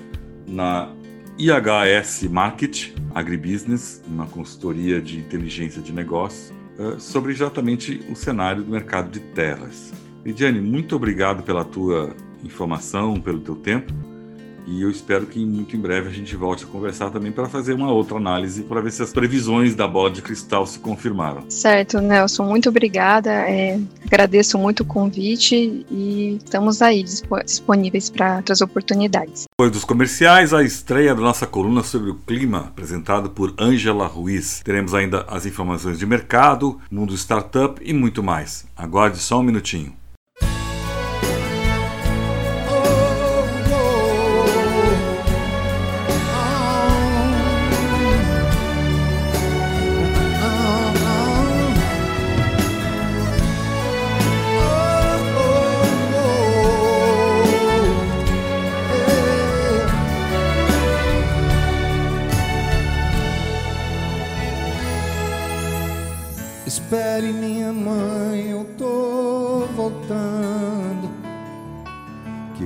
[0.46, 0.90] na
[1.38, 6.59] IHS Market Agribusiness, uma consultoria de inteligência de negócios, eh,
[6.98, 9.92] sobre exatamente o cenário do mercado de terras.
[10.24, 12.14] Lidiane, muito obrigado pela tua
[12.44, 13.92] informação, pelo teu tempo.
[14.66, 17.74] E eu espero que muito em breve a gente volte a conversar também para fazer
[17.74, 21.44] uma outra análise para ver se as previsões da bola de cristal se confirmaram.
[21.48, 23.30] Certo, Nelson, muito obrigada.
[23.30, 29.46] É, agradeço muito o convite e estamos aí disponíveis para outras oportunidades.
[29.50, 34.60] Depois dos comerciais, a estreia da nossa coluna sobre o clima, apresentado por Ângela Ruiz.
[34.64, 38.66] Teremos ainda as informações de mercado, mundo startup e muito mais.
[38.76, 39.99] Aguarde só um minutinho.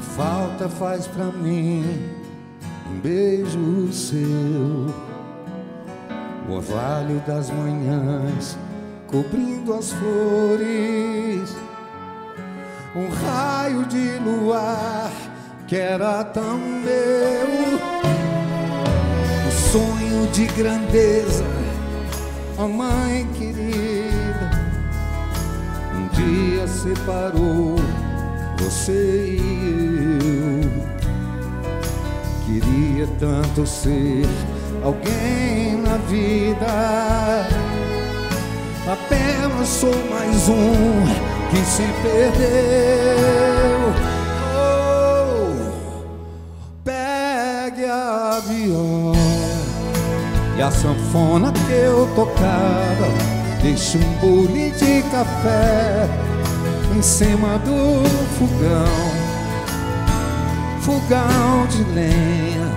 [0.01, 1.85] Faz pra mim
[2.91, 4.93] um beijo seu.
[6.49, 8.59] O orvalho das manhãs
[9.07, 11.57] cobrindo as flores.
[12.95, 15.11] Um raio de luar
[15.67, 17.79] que era tão meu.
[19.47, 21.45] Um sonho de grandeza,
[22.59, 24.51] a mãe querida.
[25.95, 27.77] Um dia separou
[28.59, 30.85] você e eu.
[32.47, 34.27] Queria tanto ser
[34.83, 37.47] alguém na vida.
[38.87, 41.07] Apenas sou mais um
[41.51, 42.45] que se perdeu.
[44.57, 45.55] Oh,
[46.85, 49.17] pegue a viola
[50.57, 53.09] e a sanfona que eu tocava.
[53.63, 56.34] Deixe um bule de café
[56.97, 59.35] em cima do fogão
[60.85, 62.69] fogão de lenha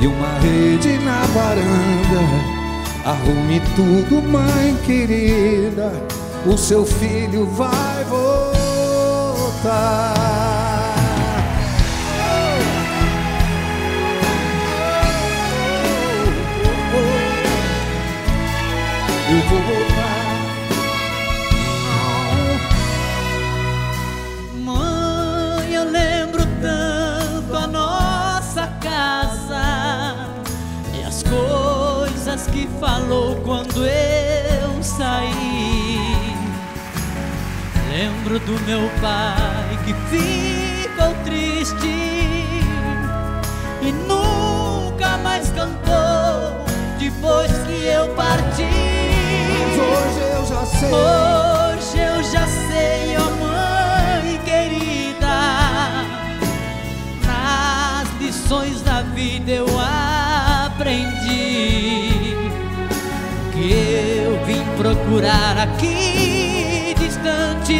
[0.00, 2.22] e uma rede na varanda.
[3.04, 5.92] Arrume tudo, mãe querida,
[6.46, 9.02] o seu filho vai voltar.
[32.62, 35.98] Que falou quando eu saí.
[37.90, 41.88] Lembro do meu pai que ficou triste
[43.82, 46.64] e nunca mais cantou
[46.98, 48.62] depois que eu parti
[49.74, 50.92] hoje eu já sei.
[50.92, 55.36] Hoje eu já sei, ó oh mãe querida.
[57.26, 61.21] Nas lições da vida eu aprendi
[64.76, 67.78] procurar aqui distante.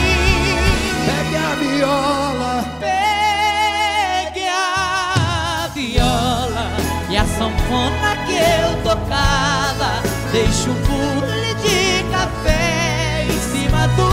[1.06, 2.30] Pegue a viola
[7.40, 14.10] sanfona que eu tocava Deixo um bule de café em cima do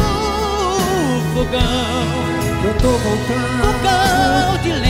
[1.34, 2.08] fogão
[2.63, 4.87] Eu tô voltando Fogão de lenha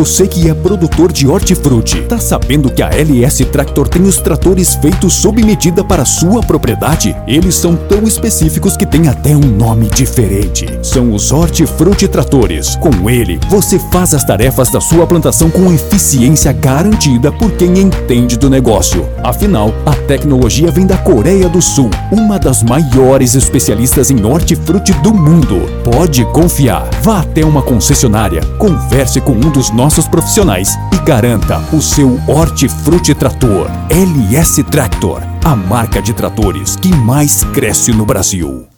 [0.00, 4.74] Você que é produtor de hortifruti, tá sabendo que a LS Tractor tem os tratores
[4.76, 7.14] feitos sob medida para sua propriedade?
[7.26, 10.66] Eles são tão específicos que tem até um nome diferente.
[10.82, 12.76] São os Hortifruti Tratores.
[12.76, 18.38] Com ele, você faz as tarefas da sua plantação com eficiência garantida por quem entende
[18.38, 19.06] do negócio.
[19.22, 25.12] Afinal, a tecnologia vem da Coreia do Sul, uma das maiores especialistas em hortifruti do
[25.12, 25.68] mundo.
[25.84, 26.88] Pode confiar.
[27.02, 33.14] Vá até uma concessionária, converse com um dos nossos profissionais e garanta o seu Hortifruti
[33.14, 38.68] Trator LS Tractor, a marca de tratores que mais cresce no Brasil.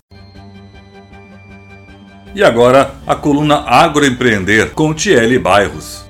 [2.35, 6.07] E agora a coluna Agroempreender com Tiele Bairros.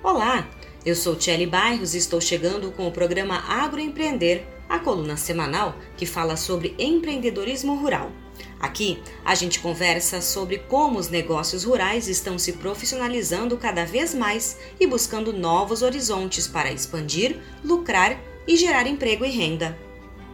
[0.00, 0.46] Olá,
[0.84, 6.06] eu sou Tiele Bairros e estou chegando com o programa Agroempreender, a coluna semanal que
[6.06, 8.12] fala sobre empreendedorismo rural.
[8.58, 14.58] Aqui a gente conversa sobre como os negócios rurais estão se profissionalizando cada vez mais
[14.80, 19.78] e buscando novos horizontes para expandir, lucrar e gerar emprego e renda.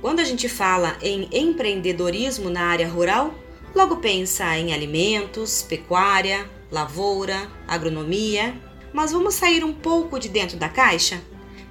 [0.00, 3.34] Quando a gente fala em empreendedorismo na área rural,
[3.74, 8.54] logo pensa em alimentos, pecuária, lavoura, agronomia.
[8.92, 11.20] Mas vamos sair um pouco de dentro da caixa?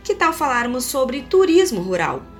[0.04, 2.31] Que tal falarmos sobre turismo rural?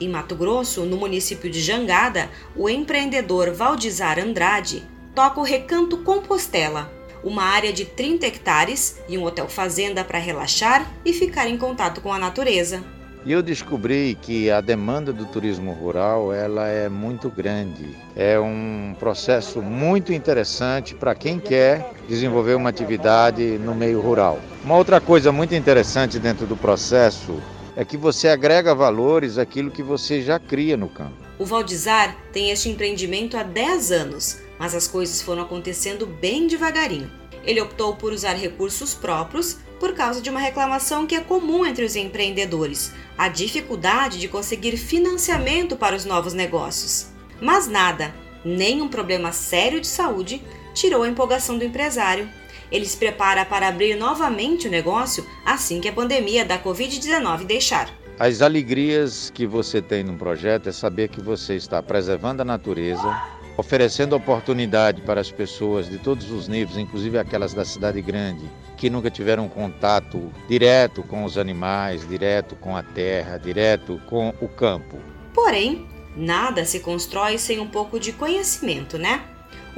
[0.00, 6.88] Em Mato Grosso, no município de Jangada, o empreendedor Valdizar Andrade toca o Recanto Compostela,
[7.24, 12.00] uma área de 30 hectares e um hotel fazenda para relaxar e ficar em contato
[12.00, 12.84] com a natureza.
[13.26, 17.96] E eu descobri que a demanda do turismo rural ela é muito grande.
[18.14, 24.38] É um processo muito interessante para quem quer desenvolver uma atividade no meio rural.
[24.64, 27.42] Uma outra coisa muito interessante dentro do processo
[27.78, 31.14] é que você agrega valores àquilo que você já cria no campo.
[31.38, 37.08] O Valdizar tem este empreendimento há 10 anos, mas as coisas foram acontecendo bem devagarinho.
[37.44, 41.84] Ele optou por usar recursos próprios por causa de uma reclamação que é comum entre
[41.84, 47.06] os empreendedores: a dificuldade de conseguir financiamento para os novos negócios.
[47.40, 48.12] Mas nada,
[48.44, 50.42] nenhum problema sério de saúde,
[50.74, 52.28] tirou a empolgação do empresário.
[52.70, 57.88] Ele se prepara para abrir novamente o negócio assim que a pandemia da Covid-19 deixar.
[58.18, 63.22] As alegrias que você tem num projeto é saber que você está preservando a natureza,
[63.56, 68.90] oferecendo oportunidade para as pessoas de todos os níveis, inclusive aquelas da cidade grande, que
[68.90, 74.98] nunca tiveram contato direto com os animais, direto com a terra, direto com o campo.
[75.32, 79.22] Porém, nada se constrói sem um pouco de conhecimento, né?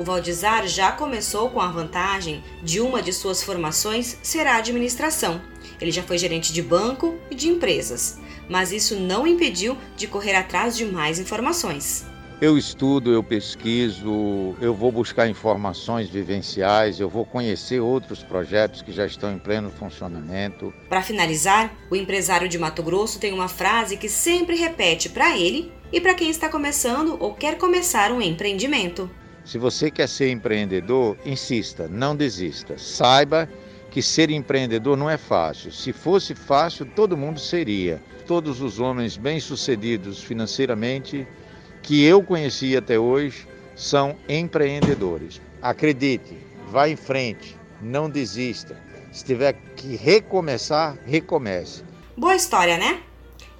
[0.00, 5.42] O Valdizar já começou com a vantagem de uma de suas formações ser a administração.
[5.78, 8.18] Ele já foi gerente de banco e de empresas,
[8.48, 12.06] mas isso não impediu de correr atrás de mais informações.
[12.40, 18.92] Eu estudo, eu pesquiso, eu vou buscar informações vivenciais, eu vou conhecer outros projetos que
[18.92, 20.72] já estão em pleno funcionamento.
[20.88, 25.70] Para finalizar, o empresário de Mato Grosso tem uma frase que sempre repete para ele
[25.92, 29.10] e para quem está começando ou quer começar um empreendimento.
[29.44, 32.78] Se você quer ser empreendedor, insista, não desista.
[32.78, 33.48] Saiba
[33.90, 35.72] que ser empreendedor não é fácil.
[35.72, 38.00] Se fosse fácil, todo mundo seria.
[38.26, 41.26] Todos os homens bem-sucedidos financeiramente
[41.82, 45.40] que eu conheci até hoje são empreendedores.
[45.60, 46.36] Acredite,
[46.68, 48.76] vá em frente, não desista.
[49.10, 51.82] Se tiver que recomeçar, recomece.
[52.16, 53.00] Boa história, né?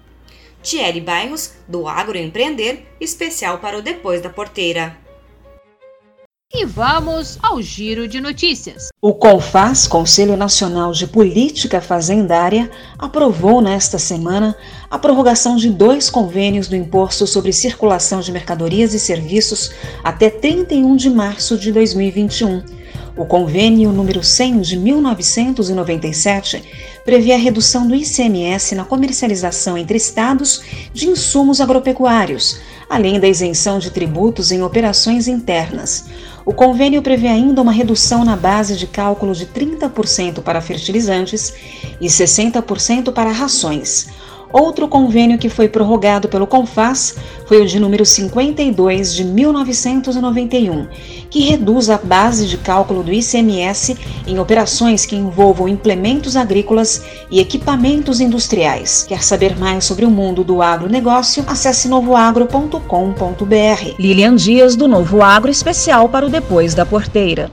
[0.62, 5.03] Thierry Bairros, do Agroempreender, especial para o Depois da Porteira.
[6.56, 8.88] E vamos ao giro de notícias.
[9.02, 14.56] O CONFAS, Conselho Nacional de Política Fazendária, aprovou nesta semana
[14.88, 19.72] a prorrogação de dois convênios do imposto sobre circulação de mercadorias e serviços
[20.04, 22.62] até 31 de março de 2021.
[23.16, 26.62] O convênio número 100 de 1997
[27.04, 33.78] prevê a redução do ICMS na comercialização entre estados de insumos agropecuários, além da isenção
[33.78, 36.06] de tributos em operações internas.
[36.46, 41.54] O convênio prevê ainda uma redução na base de cálculo de 30% para fertilizantes
[41.98, 44.08] e 60% para rações.
[44.54, 50.86] Outro convênio que foi prorrogado pelo CONFAS foi o de número 52 de 1991,
[51.28, 57.02] que reduz a base de cálculo do ICMS em operações que envolvam implementos agrícolas
[57.32, 59.04] e equipamentos industriais.
[59.08, 61.44] Quer saber mais sobre o mundo do agronegócio?
[61.48, 62.78] Acesse novoagro.com.br.
[63.98, 67.50] Lilian Dias do Novo Agro especial para o Depois da Porteira.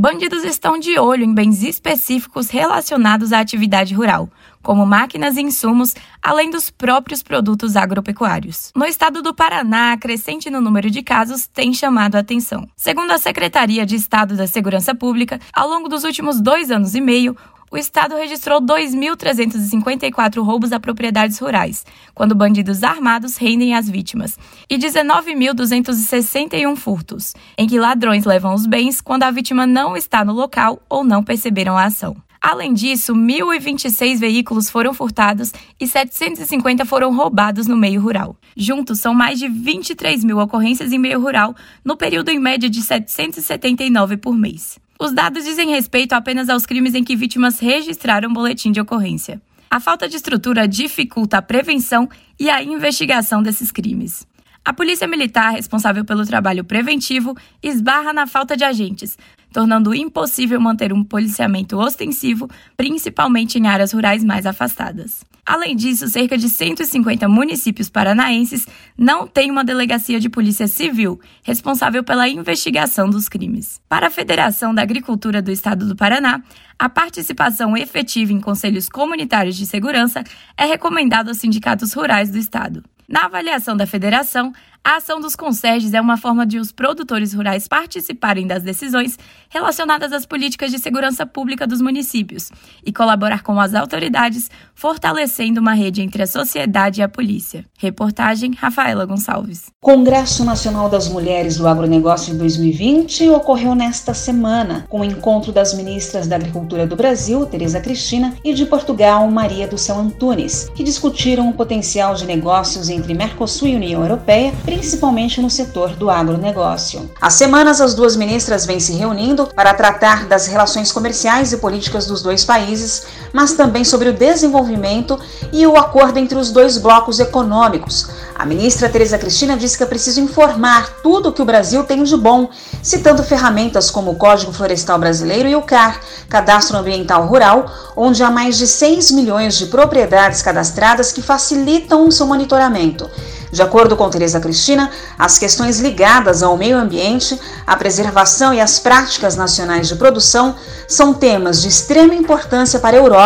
[0.00, 4.30] Bandidos estão de olho em bens específicos relacionados à atividade rural,
[4.68, 8.70] como máquinas e insumos, além dos próprios produtos agropecuários.
[8.76, 12.68] No estado do Paraná, a crescente no número de casos tem chamado a atenção.
[12.76, 17.00] Segundo a Secretaria de Estado da Segurança Pública, ao longo dos últimos dois anos e
[17.00, 17.34] meio,
[17.70, 24.38] o Estado registrou 2.354 roubos a propriedades rurais, quando bandidos armados rendem as vítimas,
[24.68, 30.34] e 19.261 furtos, em que ladrões levam os bens quando a vítima não está no
[30.34, 32.14] local ou não perceberam a ação.
[32.40, 38.36] Além disso, 1.026 veículos foram furtados e 750 foram roubados no meio rural.
[38.56, 42.80] Juntos, são mais de 23 mil ocorrências em meio rural, no período em média de
[42.80, 44.78] 779 por mês.
[45.00, 49.40] Os dados dizem respeito apenas aos crimes em que vítimas registraram boletim de ocorrência.
[49.70, 52.08] A falta de estrutura dificulta a prevenção
[52.40, 54.26] e a investigação desses crimes.
[54.64, 59.16] A Polícia Militar, responsável pelo trabalho preventivo, esbarra na falta de agentes,
[59.52, 65.24] tornando impossível manter um policiamento ostensivo, principalmente em áreas rurais mais afastadas.
[65.48, 68.66] Além disso, cerca de 150 municípios paranaenses
[68.98, 73.80] não têm uma delegacia de polícia civil responsável pela investigação dos crimes.
[73.88, 76.42] Para a Federação da Agricultura do Estado do Paraná,
[76.78, 80.22] a participação efetiva em conselhos comunitários de segurança
[80.54, 82.84] é recomendada aos sindicatos rurais do estado.
[83.08, 84.52] Na avaliação da federação,
[84.84, 89.18] a ação dos conserges é uma forma de os produtores rurais participarem das decisões
[89.50, 92.50] relacionadas às políticas de segurança pública dos municípios
[92.84, 97.64] e colaborar com as autoridades, fortalecendo uma rede entre a sociedade e a polícia.
[97.78, 99.66] Reportagem Rafaela Gonçalves.
[99.80, 105.74] Congresso Nacional das Mulheres do Agronegócio de 2020 ocorreu nesta semana, com o encontro das
[105.74, 110.84] ministras da Agricultura do Brasil, Tereza Cristina, e de Portugal, Maria do Céu Antunes, que
[110.84, 117.10] discutiram o potencial de negócios entre Mercosul e União Europeia, principalmente no setor do agronegócio.
[117.18, 122.06] Há semanas, as duas ministras vêm se reunindo para tratar das relações comerciais e políticas
[122.06, 125.18] dos dois países, mas também sobre o desenvolvimento
[125.52, 128.08] e o acordo entre os dois blocos econômicos.
[128.34, 132.04] A ministra Tereza Cristina disse que é preciso informar tudo o que o Brasil tem
[132.04, 132.48] de bom,
[132.82, 138.30] citando ferramentas como o Código Florestal Brasileiro e o CAR, Cadastro Ambiental Rural, onde há
[138.30, 143.10] mais de 6 milhões de propriedades cadastradas que facilitam o seu monitoramento.
[143.50, 148.78] De acordo com Teresa Cristina, as questões ligadas ao meio ambiente, à preservação e às
[148.78, 150.54] práticas nacionais de produção
[150.86, 153.17] são temas de extrema importância para a Europa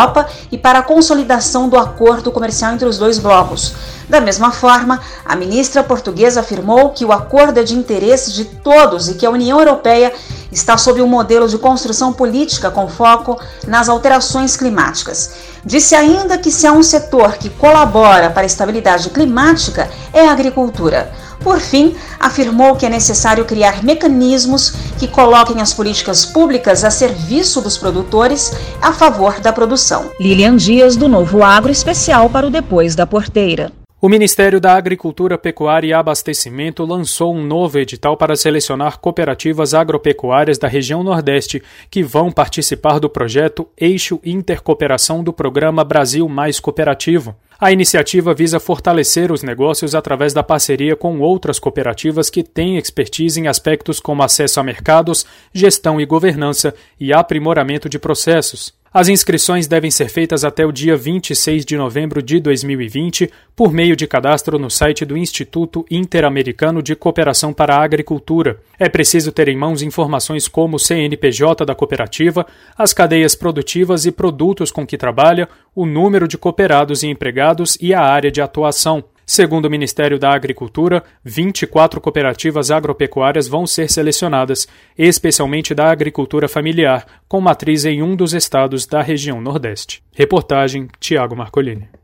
[0.50, 3.74] e para a consolidação do acordo comercial entre os dois blocos.
[4.08, 9.08] Da mesma forma, a ministra portuguesa afirmou que o acordo é de interesse de todos
[9.08, 10.12] e que a União Europeia
[10.50, 15.32] está sob um modelo de construção política com foco nas alterações climáticas.
[15.64, 20.32] Disse ainda que se há um setor que colabora para a estabilidade climática é a
[20.32, 21.12] agricultura.
[21.42, 27.60] Por fim, afirmou que é necessário criar mecanismos que coloquem as políticas públicas a serviço
[27.60, 30.10] dos produtores a favor da produção.
[30.20, 33.81] Lilian Dias, do Novo Agro Especial para o Depois da Porteira.
[34.04, 40.58] O Ministério da Agricultura, Pecuária e Abastecimento lançou um novo edital para selecionar cooperativas agropecuárias
[40.58, 47.36] da região Nordeste que vão participar do projeto Eixo Intercooperação do Programa Brasil Mais Cooperativo.
[47.60, 53.38] A iniciativa visa fortalecer os negócios através da parceria com outras cooperativas que têm expertise
[53.38, 55.24] em aspectos como acesso a mercados,
[55.54, 58.81] gestão e governança e aprimoramento de processos.
[58.94, 63.96] As inscrições devem ser feitas até o dia 26 de novembro de 2020 por meio
[63.96, 68.60] de cadastro no site do Instituto Interamericano de Cooperação para a Agricultura.
[68.78, 74.12] É preciso ter em mãos informações como o CNPJ da cooperativa, as cadeias produtivas e
[74.12, 79.02] produtos com que trabalha, o número de cooperados e empregados e a área de atuação.
[79.32, 84.68] Segundo o Ministério da Agricultura, 24 cooperativas agropecuárias vão ser selecionadas,
[84.98, 90.02] especialmente da agricultura familiar, com matriz em um dos estados da região Nordeste.
[90.12, 92.01] Reportagem Tiago Marcolini.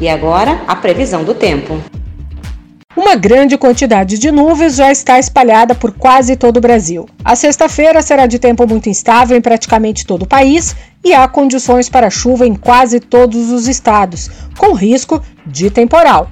[0.00, 2.01] E agora, a previsão do tempo.
[2.94, 7.08] Uma grande quantidade de nuvens já está espalhada por quase todo o Brasil.
[7.24, 11.88] A sexta-feira será de tempo muito instável em praticamente todo o país e há condições
[11.88, 16.28] para chuva em quase todos os estados, com risco de temporal.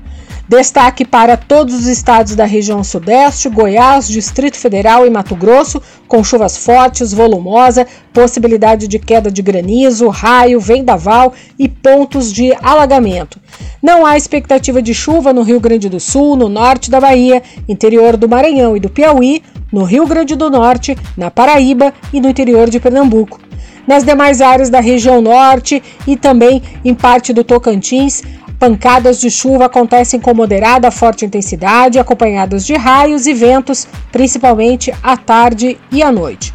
[0.50, 6.24] Destaque para todos os estados da região Sudeste, Goiás, Distrito Federal e Mato Grosso, com
[6.24, 13.38] chuvas fortes, volumosa, possibilidade de queda de granizo, raio, vendaval e pontos de alagamento.
[13.80, 18.16] Não há expectativa de chuva no Rio Grande do Sul, no norte da Bahia, interior
[18.16, 22.68] do Maranhão e do Piauí, no Rio Grande do Norte, na Paraíba e no interior
[22.68, 23.38] de Pernambuco.
[23.86, 28.22] Nas demais áreas da região norte e também em parte do Tocantins,
[28.60, 34.92] Pancadas de chuva acontecem com moderada a forte intensidade, acompanhadas de raios e ventos, principalmente
[35.02, 36.52] à tarde e à noite.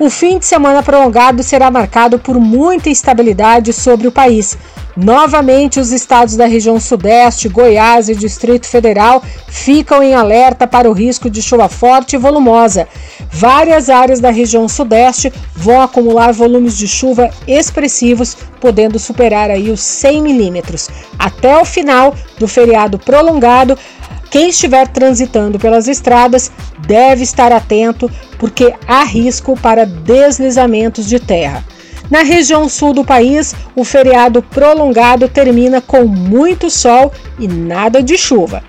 [0.00, 4.56] O fim de semana prolongado será marcado por muita instabilidade sobre o país,
[4.96, 10.92] Novamente, os estados da região Sudeste, Goiás e Distrito Federal ficam em alerta para o
[10.92, 12.88] risco de chuva forte e volumosa.
[13.30, 19.80] Várias áreas da região Sudeste vão acumular volumes de chuva expressivos, podendo superar aí os
[19.80, 20.88] 100 milímetros.
[21.18, 23.78] Até o final do feriado prolongado,
[24.30, 26.52] quem estiver transitando pelas estradas
[26.86, 31.64] deve estar atento, porque há risco para deslizamentos de terra.
[32.10, 38.16] Na região sul do país, o feriado prolongado termina com muito sol e nada de
[38.16, 38.62] chuva.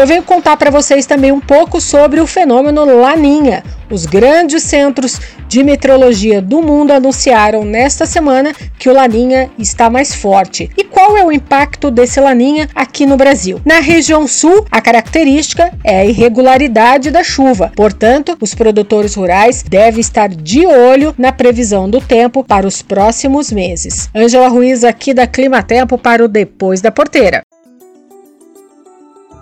[0.00, 3.62] Eu venho contar para vocês também um pouco sobre o fenômeno Laninha.
[3.90, 10.14] Os grandes centros de meteorologia do mundo anunciaram nesta semana que o Laninha está mais
[10.14, 10.70] forte.
[10.74, 13.60] E qual é o impacto desse Laninha aqui no Brasil?
[13.62, 17.70] Na região sul, a característica é a irregularidade da chuva.
[17.76, 23.52] Portanto, os produtores rurais devem estar de olho na previsão do tempo para os próximos
[23.52, 24.08] meses.
[24.16, 27.42] Ângela Ruiz aqui da Clima Tempo para o Depois da Porteira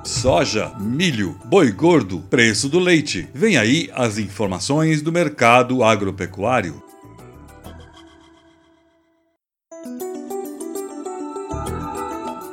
[0.08, 3.28] soja, milho, boi gordo, preço do leite.
[3.34, 6.82] Vem aí as informações do mercado agropecuário.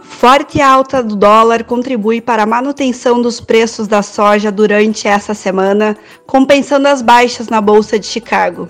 [0.04, 5.96] Forte alta do dólar contribui para a manutenção dos preços da soja durante essa semana,
[6.28, 8.70] compensando as baixas na Bolsa de Chicago.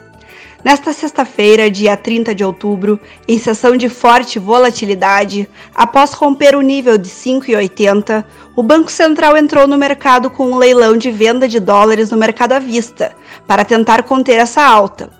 [0.65, 6.97] Nesta sexta-feira, dia 30 de outubro, em sessão de forte volatilidade, após romper o nível
[6.97, 12.09] de 5,80, o Banco Central entrou no mercado com um leilão de venda de dólares
[12.09, 15.11] no mercado à vista, para tentar conter essa alta.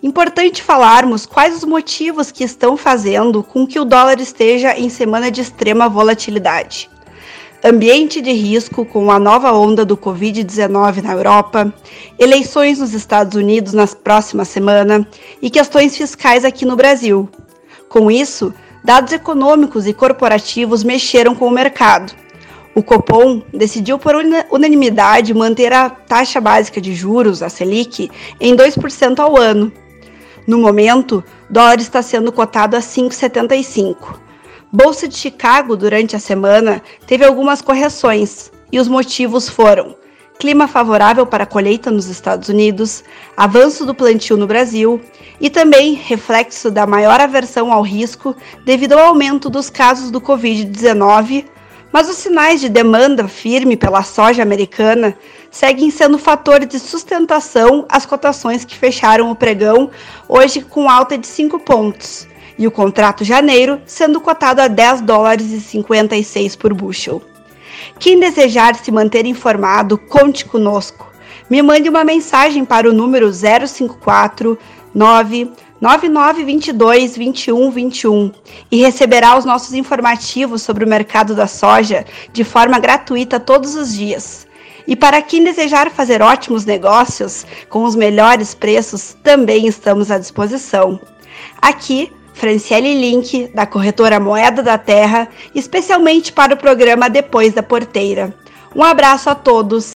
[0.00, 5.32] Importante falarmos quais os motivos que estão fazendo com que o dólar esteja em semana
[5.32, 6.88] de extrema volatilidade
[7.64, 11.72] ambiente de risco com a nova onda do Covid-19 na Europa,
[12.18, 15.06] eleições nos Estados Unidos na próxima semana
[15.40, 17.28] e questões fiscais aqui no Brasil.
[17.88, 18.52] Com isso,
[18.82, 22.12] dados econômicos e corporativos mexeram com o mercado.
[22.74, 24.14] O Copom decidiu por
[24.50, 28.10] unanimidade manter a taxa básica de juros, a Selic,
[28.40, 29.70] em 2% ao ano.
[30.46, 34.22] No momento, dólar está sendo cotado a 5,75.
[34.74, 39.94] Bolsa de Chicago durante a semana teve algumas correções e os motivos foram
[40.38, 43.04] clima favorável para a colheita nos Estados Unidos,
[43.36, 44.98] avanço do plantio no Brasil
[45.38, 51.44] e também reflexo da maior aversão ao risco devido ao aumento dos casos do Covid-19,
[51.92, 55.14] mas os sinais de demanda firme pela soja americana
[55.50, 59.90] seguem sendo fatores de sustentação às cotações que fecharam o pregão
[60.26, 65.50] hoje com alta de 5 pontos e o contrato janeiro sendo cotado a 10 dólares
[65.50, 67.22] e 56 por bushel.
[67.98, 71.10] Quem desejar se manter informado, conte conosco.
[71.48, 74.58] Me mande uma mensagem para o número 054
[74.94, 78.32] 9922 2121
[78.70, 83.94] e receberá os nossos informativos sobre o mercado da soja de forma gratuita todos os
[83.94, 84.46] dias.
[84.86, 90.98] E para quem desejar fazer ótimos negócios com os melhores preços, também estamos à disposição.
[91.60, 98.34] Aqui Franciele Link, da corretora Moeda da Terra, especialmente para o programa Depois da Porteira.
[98.74, 99.92] Um abraço a todos.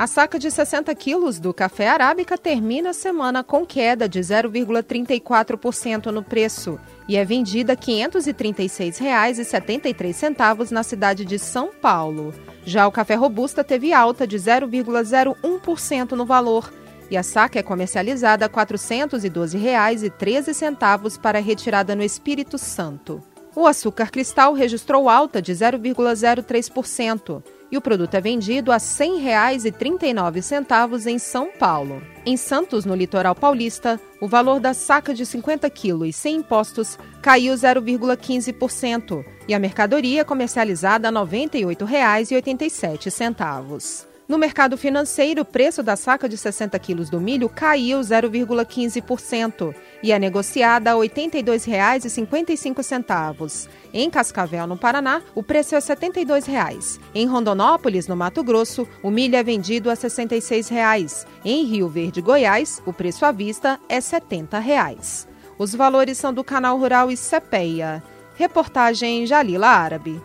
[0.00, 6.06] A saca de 60 quilos do café arábica termina a semana com queda de 0,34%
[6.06, 12.32] no preço e é vendida R$ 536,73 na cidade de São Paulo.
[12.64, 16.72] Já o café robusta teve alta de 0,01% no valor
[17.10, 23.22] e a saca é comercializada a R$ 412,13 para retirada no Espírito Santo.
[23.54, 31.06] O açúcar cristal registrou alta de 0,03% e o produto é vendido a R$ 100,39
[31.06, 32.02] em São Paulo.
[32.24, 37.54] Em Santos, no litoral paulista, o valor da saca de 50 quilos sem impostos caiu
[37.54, 44.09] 0,15% e a mercadoria comercializada a R$ 98,87.
[44.30, 49.74] No mercado financeiro, o preço da saca de 60 quilos do milho caiu 0,15%
[50.04, 53.68] e é negociada a R$ 82,55.
[53.92, 57.00] Em Cascavel, no Paraná, o preço é R$ 72,00.
[57.12, 61.26] Em Rondonópolis, no Mato Grosso, o milho é vendido a R$ 66,00.
[61.44, 65.26] Em Rio Verde, Goiás, o preço à vista é R$ 70,00.
[65.58, 68.00] Os valores são do Canal Rural e CPEA.
[68.36, 70.22] Reportagem Jalila Árabe.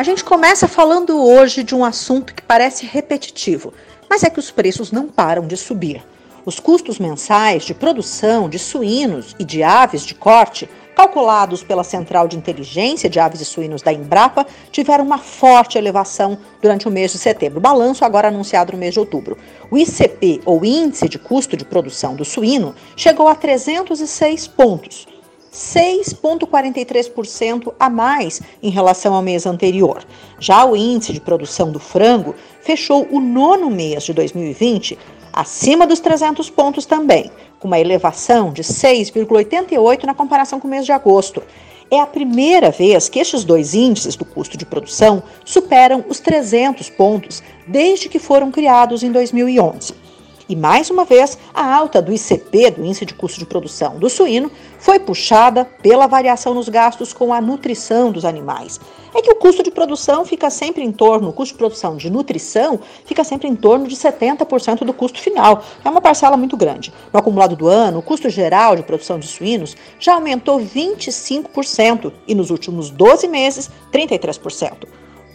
[0.00, 3.70] A gente começa falando hoje de um assunto que parece repetitivo,
[4.08, 6.02] mas é que os preços não param de subir.
[6.46, 12.26] Os custos mensais de produção de suínos e de aves de corte, calculados pela Central
[12.28, 17.12] de Inteligência de Aves e Suínos da Embrapa, tiveram uma forte elevação durante o mês
[17.12, 17.60] de setembro.
[17.60, 19.36] Balanço agora anunciado no mês de outubro.
[19.70, 25.06] O ICP, ou Índice de Custo de Produção do Suíno, chegou a 306 pontos
[25.52, 30.04] 6,43% a mais em relação ao mês anterior.
[30.38, 34.98] Já o índice de produção do frango fechou o nono mês de 2020
[35.32, 40.84] acima dos 300 pontos também, com uma elevação de 6,88 na comparação com o mês
[40.84, 41.42] de agosto.
[41.90, 46.88] É a primeira vez que estes dois índices do custo de produção superam os 300
[46.90, 49.92] pontos desde que foram criados em 2011.
[50.50, 54.10] E mais uma vez, a alta do ICP, do Índice de Custo de Produção do
[54.10, 58.80] Suíno, foi puxada pela variação nos gastos com a nutrição dos animais.
[59.14, 62.10] É que o custo de produção fica sempre em torno, o custo de produção de
[62.10, 65.62] nutrição fica sempre em torno de 70% do custo final.
[65.84, 66.92] É uma parcela muito grande.
[67.12, 72.34] No acumulado do ano, o custo geral de produção de suínos já aumentou 25% e
[72.34, 74.88] nos últimos 12 meses, 33%.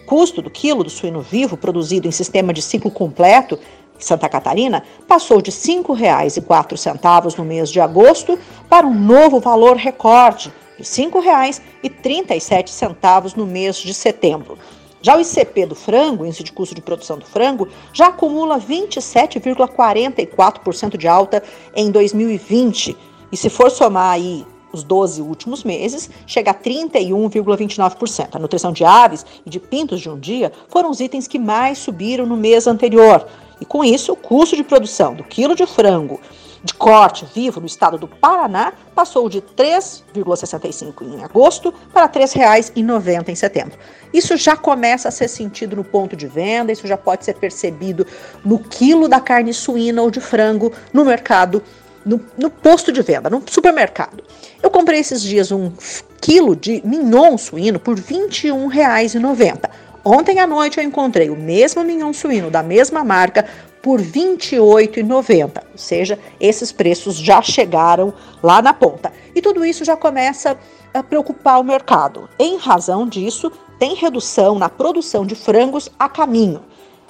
[0.03, 3.57] O custo do quilo do suíno vivo produzido em sistema de ciclo completo
[3.99, 8.37] Santa Catarina passou de R$ 5,04 no mês de agosto
[8.69, 14.57] para um novo valor recorde de R$ 5,37 no mês de setembro.
[15.01, 20.97] Já o ICP do frango, índice de custo de produção do frango, já acumula 27,44%
[20.97, 21.43] de alta
[21.75, 22.97] em 2020.
[23.31, 24.43] E se for somar aí
[24.73, 28.29] os 12 últimos meses, chega a 31,29%.
[28.33, 31.77] A nutrição de aves e de pintos de um dia foram os itens que mais
[31.77, 33.27] subiram no mês anterior,
[33.59, 36.19] e com isso, o custo de produção do quilo de frango
[36.65, 43.29] de corte vivo no estado do Paraná passou de 3,65 em agosto para R$ 3,90
[43.29, 43.77] em setembro.
[44.11, 48.07] Isso já começa a ser sentido no ponto de venda, isso já pode ser percebido
[48.43, 51.61] no quilo da carne suína ou de frango no mercado,
[52.03, 54.23] no, no posto de venda, no supermercado.
[54.63, 55.71] Eu comprei esses dias um
[56.19, 59.69] quilo de mignon suíno por R$ 21,90.
[60.07, 63.43] Ontem à noite eu encontrei o mesmo mignon suíno da mesma marca
[63.81, 65.63] por R$ 28,90.
[65.71, 69.11] Ou seja, esses preços já chegaram lá na ponta.
[69.33, 70.59] E tudo isso já começa
[70.93, 72.29] a preocupar o mercado.
[72.37, 76.61] Em razão disso, tem redução na produção de frangos a caminho.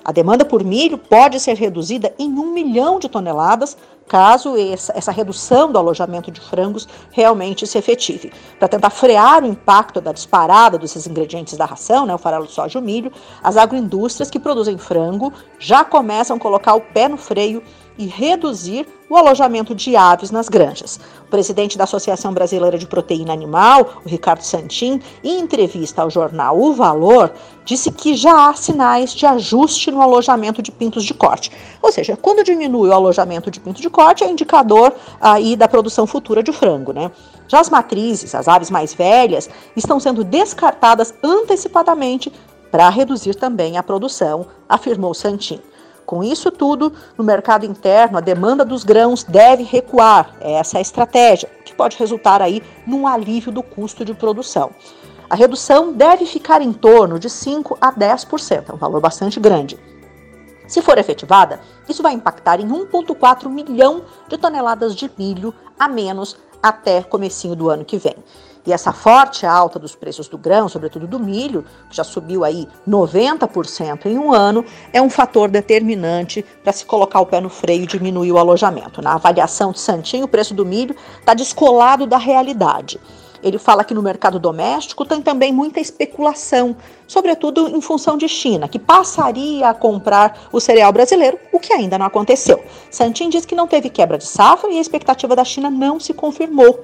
[0.05, 3.75] A demanda por milho pode ser reduzida em um milhão de toneladas
[4.07, 8.31] caso essa, redução do alojamento de frangos realmente se efetive.
[8.59, 12.51] Para tentar frear o impacto da disparada desses ingredientes da ração, né, o farelo de
[12.51, 13.11] soja e o milho,
[13.43, 17.63] as agroindústrias que produzem frango já começam a colocar o pé no freio
[17.97, 20.99] e reduzir o alojamento de aves nas granjas.
[21.27, 26.59] O presidente da Associação Brasileira de Proteína Animal, o Ricardo Santin, em entrevista ao jornal
[26.59, 27.31] O Valor,
[27.63, 31.51] disse que já há sinais de ajuste no alojamento de pintos de corte.
[31.81, 36.07] Ou seja, quando diminui o alojamento de pintos de corte, é indicador aí da produção
[36.07, 37.11] futura de frango, né?
[37.47, 42.31] Já as matrizes, as aves mais velhas, estão sendo descartadas antecipadamente
[42.71, 45.61] para reduzir também a produção, afirmou Santin.
[46.05, 50.35] Com isso tudo, no mercado interno, a demanda dos grãos deve recuar.
[50.39, 54.71] Essa é a estratégia, que pode resultar aí num alívio do custo de produção.
[55.27, 59.79] A redução deve ficar em torno de 5 a 10%, é um valor bastante grande.
[60.67, 66.37] Se for efetivada, isso vai impactar em 1,4 milhão de toneladas de milho a menos
[66.61, 68.15] até comecinho do ano que vem.
[68.65, 72.67] E essa forte alta dos preços do grão, sobretudo do milho, que já subiu aí
[72.87, 77.83] 90% em um ano, é um fator determinante para se colocar o pé no freio
[77.83, 79.01] e diminuir o alojamento.
[79.01, 82.99] Na avaliação de Santinho, o preço do milho está descolado da realidade.
[83.43, 88.67] Ele fala que no mercado doméstico tem também muita especulação, sobretudo em função de China,
[88.67, 92.63] que passaria a comprar o cereal brasileiro, o que ainda não aconteceu.
[92.89, 96.11] Santin diz que não teve quebra de safra e a expectativa da China não se
[96.11, 96.83] confirmou.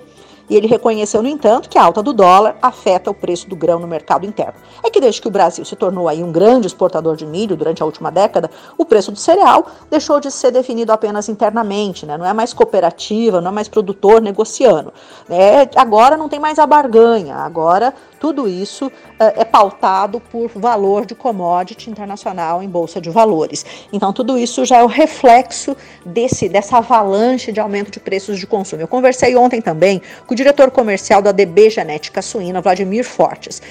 [0.51, 3.79] E ele reconheceu, no entanto, que a alta do dólar afeta o preço do grão
[3.79, 4.55] no mercado interno.
[4.83, 7.81] É que desde que o Brasil se tornou aí um grande exportador de milho durante
[7.81, 12.17] a última década, o preço do cereal deixou de ser definido apenas internamente, né?
[12.17, 14.93] não é mais cooperativa, não é mais produtor negociando.
[15.29, 21.05] É, agora não tem mais a barganha, agora tudo isso é, é pautado por valor
[21.05, 23.65] de commodity internacional em bolsa de valores.
[23.93, 28.45] Então tudo isso já é o reflexo desse dessa avalanche de aumento de preços de
[28.45, 28.81] consumo.
[28.81, 33.61] Eu conversei ontem também com o diretor comercial da DB Genética Suína, Vladimir Fortes.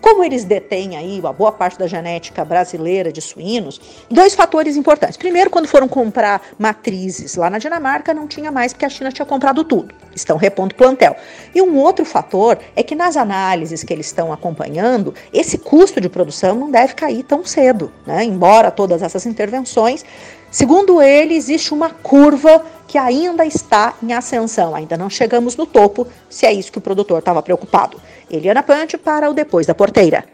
[0.00, 5.16] Como eles detêm aí a boa parte da genética brasileira de suínos, dois fatores importantes.
[5.16, 9.26] Primeiro, quando foram comprar matrizes lá na Dinamarca, não tinha mais, porque a China tinha
[9.26, 9.92] comprado tudo.
[10.14, 11.16] Estão repondo plantel.
[11.52, 16.08] E um outro fator é que nas análises que eles estão acompanhando, esse custo de
[16.08, 18.22] produção não deve cair tão cedo, né?
[18.22, 20.04] Embora todas essas intervenções,
[20.50, 26.06] segundo ele, existe uma curva que ainda está em ascensão, ainda não chegamos no topo,
[26.28, 28.00] se é isso que o produtor estava preocupado.
[28.30, 30.24] Eliana Pante para o Depois da Porteira.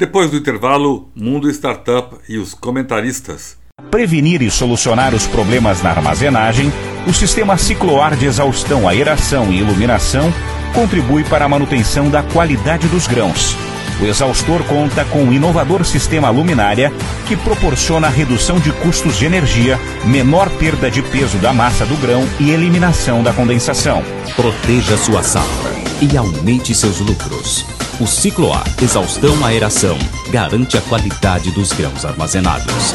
[0.00, 3.58] Depois do intervalo, Mundo Startup e os comentaristas.
[3.90, 6.72] Prevenir e solucionar os problemas na armazenagem,
[7.06, 10.32] o sistema cicloar de exaustão, aeração e iluminação
[10.74, 13.54] contribui para a manutenção da qualidade dos grãos.
[14.00, 16.90] O exaustor conta com um inovador sistema luminária
[17.28, 22.26] que proporciona redução de custos de energia, menor perda de peso da massa do grão
[22.38, 24.02] e eliminação da condensação.
[24.34, 25.70] Proteja sua safra
[26.00, 27.66] e aumente seus lucros.
[28.00, 29.98] O Cicloar Exaustão Aeração
[30.30, 32.94] garante a qualidade dos grãos armazenados.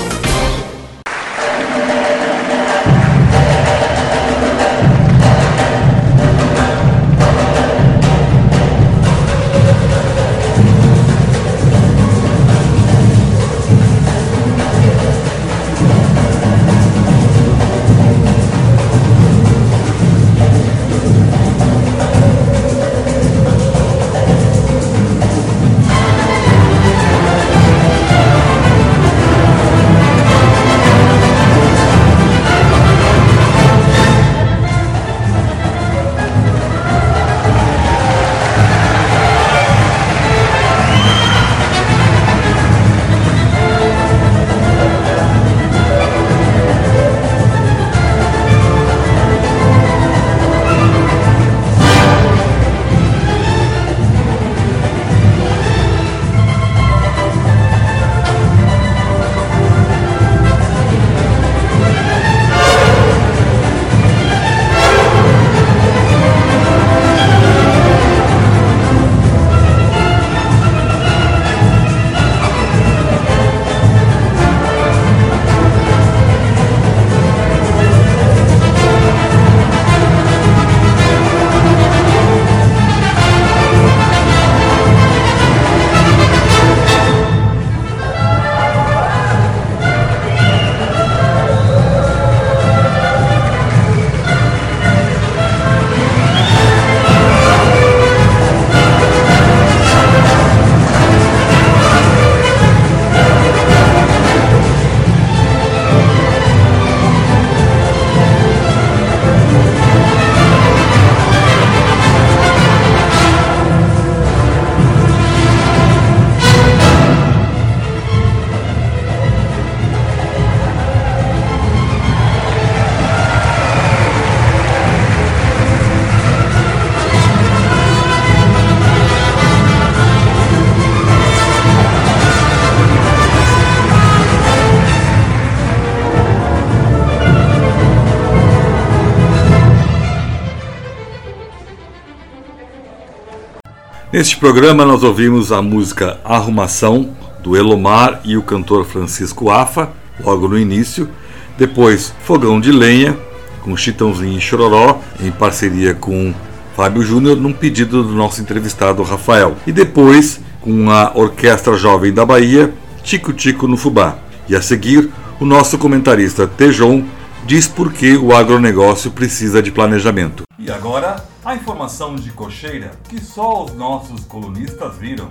[144.16, 147.10] Neste programa nós ouvimos a música Arrumação
[147.44, 149.90] do Elomar e o cantor Francisco Afa,
[150.24, 151.10] logo no início.
[151.58, 153.18] Depois Fogão de Lenha,
[153.62, 156.34] com Chitãozinho e Chororó, em parceria com
[156.78, 159.58] Fábio Júnior, num pedido do nosso entrevistado Rafael.
[159.68, 164.16] E depois, com a Orquestra Jovem da Bahia, Tico Tico no Fubá.
[164.48, 165.10] E a seguir,
[165.42, 167.04] o nosso comentarista Tejon
[167.46, 170.46] diz por que o agronegócio precisa de planejamento.
[170.66, 175.30] E agora, a informação de cocheira que só os nossos colunistas viram.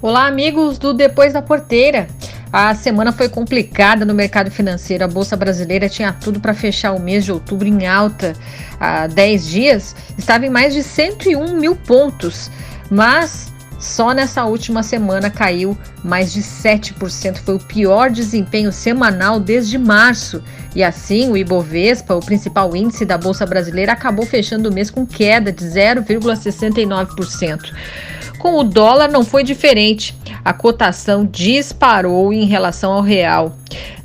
[0.00, 2.06] Olá, amigos do Depois da Porteira.
[2.52, 5.02] A semana foi complicada no mercado financeiro.
[5.02, 8.34] A Bolsa Brasileira tinha tudo para fechar o mês de outubro em alta.
[8.78, 12.52] Há 10 dias estava em mais de 101 mil pontos,
[12.88, 13.49] mas
[13.80, 17.38] só nessa última semana caiu mais de 7%.
[17.38, 20.42] Foi o pior desempenho semanal desde março.
[20.76, 25.06] E assim, o Ibovespa, o principal índice da Bolsa Brasileira, acabou fechando o mês com
[25.06, 27.72] queda de 0,69%.
[28.38, 30.16] Com o dólar não foi diferente.
[30.44, 33.56] A cotação disparou em relação ao real.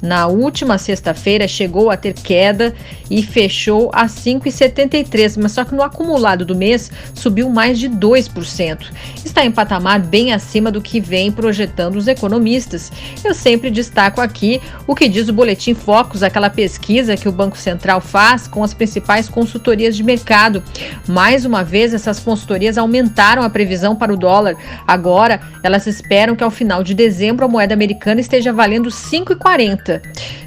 [0.01, 2.73] Na última sexta-feira chegou a ter queda
[3.09, 8.85] e fechou a 5,73, mas só que no acumulado do mês subiu mais de 2%.
[9.23, 12.91] Está em patamar bem acima do que vem projetando os economistas.
[13.23, 17.57] Eu sempre destaco aqui o que diz o Boletim Focus, aquela pesquisa que o Banco
[17.57, 20.63] Central faz com as principais consultorias de mercado.
[21.07, 24.55] Mais uma vez, essas consultorias aumentaram a previsão para o dólar.
[24.87, 29.54] Agora, elas esperam que ao final de dezembro a moeda americana esteja valendo 5,40.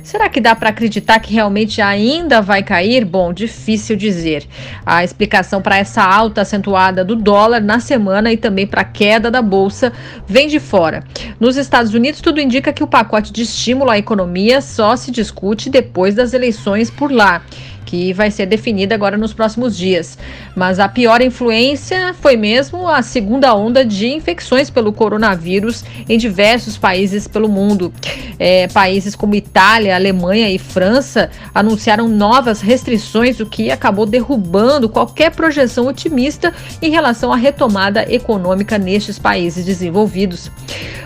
[0.03, 3.05] Será que dá para acreditar que realmente ainda vai cair?
[3.05, 4.47] Bom, difícil dizer.
[4.87, 9.31] A explicação para essa alta acentuada do dólar na semana e também para a queda
[9.31, 9.93] da bolsa
[10.27, 11.05] vem de fora.
[11.39, 15.69] Nos Estados Unidos, tudo indica que o pacote de estímulo à economia só se discute
[15.69, 17.43] depois das eleições por lá
[17.89, 20.19] que vai ser definida agora nos próximos dias.
[20.55, 26.77] Mas a pior influência foi mesmo a segunda onda de infecções pelo coronavírus em diversos
[26.77, 27.91] países pelo mundo.
[28.39, 35.31] É, países como Itália, Alemanha e França anunciaram novas restrições, o que acabou derrubando qualquer
[35.31, 40.51] projeção otimista em relação à retomada econômica nestes países desenvolvidos.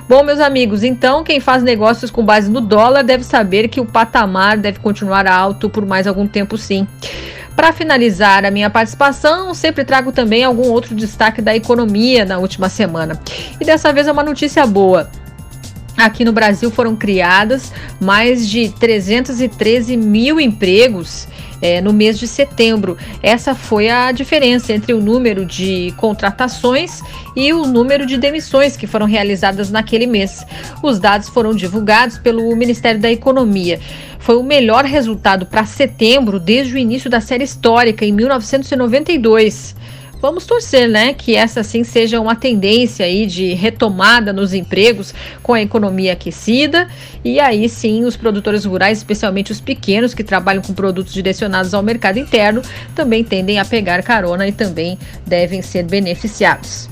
[0.08, 3.86] Bom, meus amigos, então quem faz negócios com base no dólar deve saber que o
[3.86, 6.71] patamar deve continuar alto por mais algum tempo sim.
[7.54, 12.68] Para finalizar a minha participação, sempre trago também algum outro destaque da economia na última
[12.68, 13.20] semana.
[13.60, 15.10] E dessa vez é uma notícia boa.
[15.96, 21.28] Aqui no Brasil foram criadas mais de 313 mil empregos
[21.62, 22.98] é, no mês de setembro.
[23.22, 27.00] Essa foi a diferença entre o número de contratações
[27.36, 30.44] e o número de demissões que foram realizadas naquele mês.
[30.82, 33.80] Os dados foram divulgados pelo Ministério da Economia.
[34.18, 39.74] Foi o melhor resultado para setembro desde o início da série histórica, em 1992.
[40.22, 45.12] Vamos torcer, né, que essa sim seja uma tendência aí de retomada nos empregos
[45.42, 46.86] com a economia aquecida
[47.24, 51.82] e aí sim os produtores rurais, especialmente os pequenos que trabalham com produtos direcionados ao
[51.82, 52.62] mercado interno,
[52.94, 54.96] também tendem a pegar carona e também
[55.26, 56.88] devem ser beneficiados.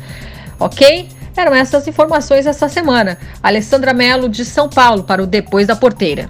[0.58, 1.08] OK?
[1.36, 3.16] Eram essas informações essa semana.
[3.40, 6.28] Alessandra Mello de São Paulo para o Depois da Porteira.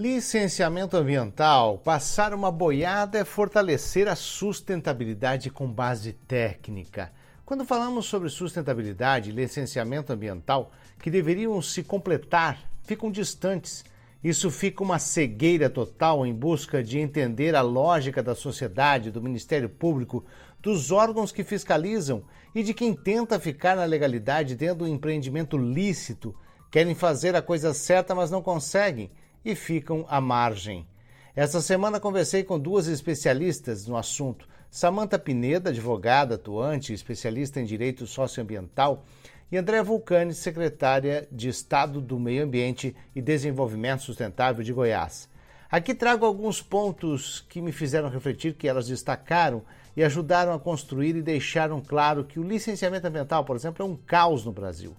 [0.00, 1.76] Licenciamento ambiental.
[1.76, 7.12] Passar uma boiada é fortalecer a sustentabilidade com base técnica.
[7.44, 10.72] Quando falamos sobre sustentabilidade e licenciamento ambiental,
[11.02, 13.84] que deveriam se completar, ficam distantes.
[14.24, 19.68] Isso fica uma cegueira total em busca de entender a lógica da sociedade, do Ministério
[19.68, 20.24] Público,
[20.62, 22.24] dos órgãos que fiscalizam
[22.54, 26.34] e de quem tenta ficar na legalidade dentro do empreendimento lícito.
[26.70, 29.10] Querem fazer a coisa certa, mas não conseguem
[29.44, 30.86] e ficam à margem.
[31.34, 34.48] Essa semana conversei com duas especialistas no assunto.
[34.70, 39.04] Samanta Pineda, advogada atuante, especialista em direito socioambiental,
[39.50, 45.28] e Andréa Vulcani, secretária de Estado do Meio Ambiente e Desenvolvimento Sustentável de Goiás.
[45.70, 49.62] Aqui trago alguns pontos que me fizeram refletir, que elas destacaram
[49.96, 53.96] e ajudaram a construir e deixaram claro que o licenciamento ambiental, por exemplo, é um
[53.96, 54.96] caos no Brasil.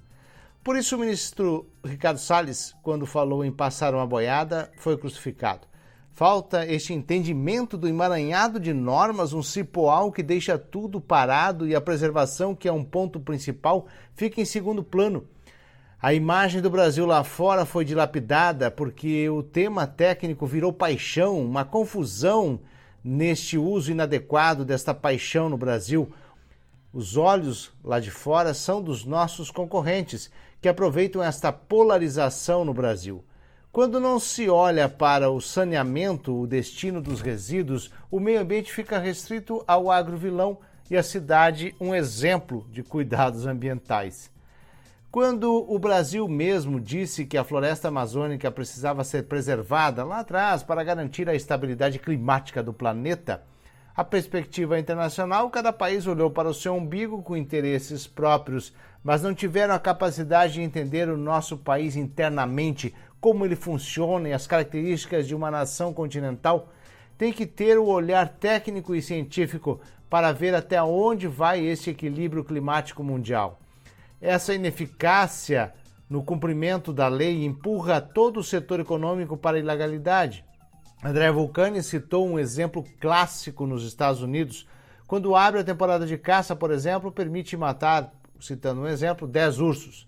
[0.64, 5.68] Por isso, o ministro Ricardo Salles, quando falou em passar uma boiada, foi crucificado.
[6.12, 11.82] Falta este entendimento do emaranhado de normas, um cipoal que deixa tudo parado e a
[11.82, 15.26] preservação, que é um ponto principal, fica em segundo plano.
[16.00, 21.66] A imagem do Brasil lá fora foi dilapidada porque o tema técnico virou paixão, uma
[21.66, 22.60] confusão
[23.04, 26.12] neste uso inadequado desta paixão no Brasil.
[26.94, 30.30] Os olhos lá de fora são dos nossos concorrentes
[30.60, 33.24] que aproveitam esta polarização no Brasil.
[33.72, 39.00] Quando não se olha para o saneamento, o destino dos resíduos, o meio ambiente fica
[39.00, 44.30] restrito ao agrovilão e a cidade um exemplo de cuidados ambientais.
[45.10, 50.84] Quando o Brasil mesmo disse que a floresta amazônica precisava ser preservada lá atrás para
[50.84, 53.42] garantir a estabilidade climática do planeta,
[53.94, 58.74] A perspectiva internacional, cada país olhou para o seu umbigo com interesses próprios,
[59.04, 64.34] mas não tiveram a capacidade de entender o nosso país internamente, como ele funciona e
[64.34, 66.70] as características de uma nação continental.
[67.18, 72.46] Tem que ter o olhar técnico e científico para ver até onde vai esse equilíbrio
[72.46, 73.60] climático mundial.
[74.22, 75.74] Essa ineficácia
[76.10, 80.46] no cumprimento da lei empurra todo o setor econômico para a ilegalidade.
[81.04, 84.68] André Vulcani citou um exemplo clássico nos Estados Unidos,
[85.08, 90.06] quando abre a temporada de caça, por exemplo, permite matar, citando um exemplo, 10 ursos,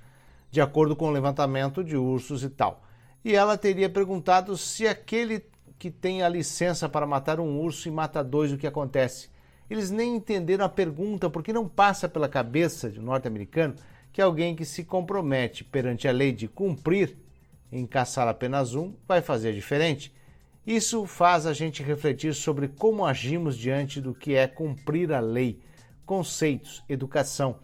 [0.52, 2.84] de acordo com o levantamento de ursos e tal.
[3.26, 5.44] E ela teria perguntado se aquele
[5.80, 9.30] que tem a licença para matar um urso e mata dois, o que acontece?
[9.68, 13.74] Eles nem entenderam a pergunta, porque não passa pela cabeça de um norte-americano
[14.12, 17.18] que alguém que se compromete perante a lei de cumprir
[17.72, 20.14] em caçar apenas um vai fazer diferente.
[20.66, 25.59] Isso faz a gente refletir sobre como agimos diante do que é cumprir a lei,
[26.05, 27.57] conceitos, educação.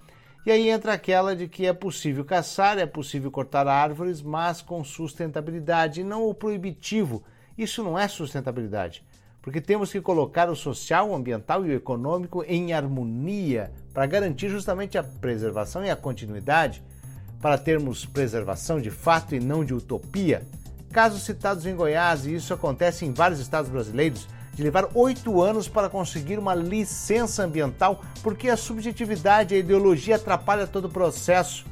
[0.46, 4.84] E aí entra aquela de que é possível caçar, é possível cortar árvores, mas com
[4.84, 7.24] sustentabilidade, e não o proibitivo.
[7.58, 9.02] Isso não é sustentabilidade,
[9.42, 14.50] porque temos que colocar o social, o ambiental e o econômico em harmonia para garantir
[14.50, 16.84] justamente a preservação e a continuidade,
[17.42, 20.46] para termos preservação de fato e não de utopia.
[20.92, 25.68] Casos citados em Goiás, e isso acontece em vários estados brasileiros, de levar oito anos
[25.68, 31.66] para conseguir uma licença ambiental, porque a subjetividade e a ideologia atrapalham todo o processo.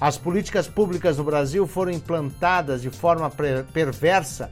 [0.00, 3.30] As políticas públicas no Brasil foram implantadas de forma
[3.72, 4.50] perversa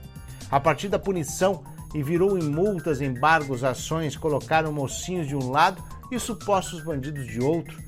[0.51, 1.63] a partir da punição
[1.95, 7.41] e virou em multas, embargos, ações, colocaram mocinhos de um lado e supostos bandidos de
[7.41, 7.83] outro.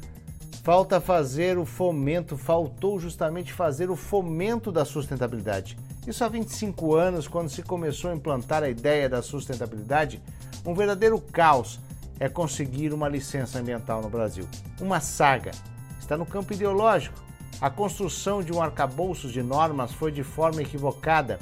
[0.62, 5.78] Falta fazer o fomento, faltou justamente fazer o fomento da sustentabilidade.
[6.06, 10.22] Isso há 25 anos, quando se começou a implantar a ideia da sustentabilidade,
[10.64, 11.80] um verdadeiro caos
[12.20, 14.48] é conseguir uma licença ambiental no Brasil.
[14.80, 15.50] Uma saga.
[15.98, 17.20] Está no campo ideológico.
[17.60, 21.40] A construção de um arcabouço de normas foi de forma equivocada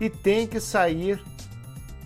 [0.00, 1.22] e tem que sair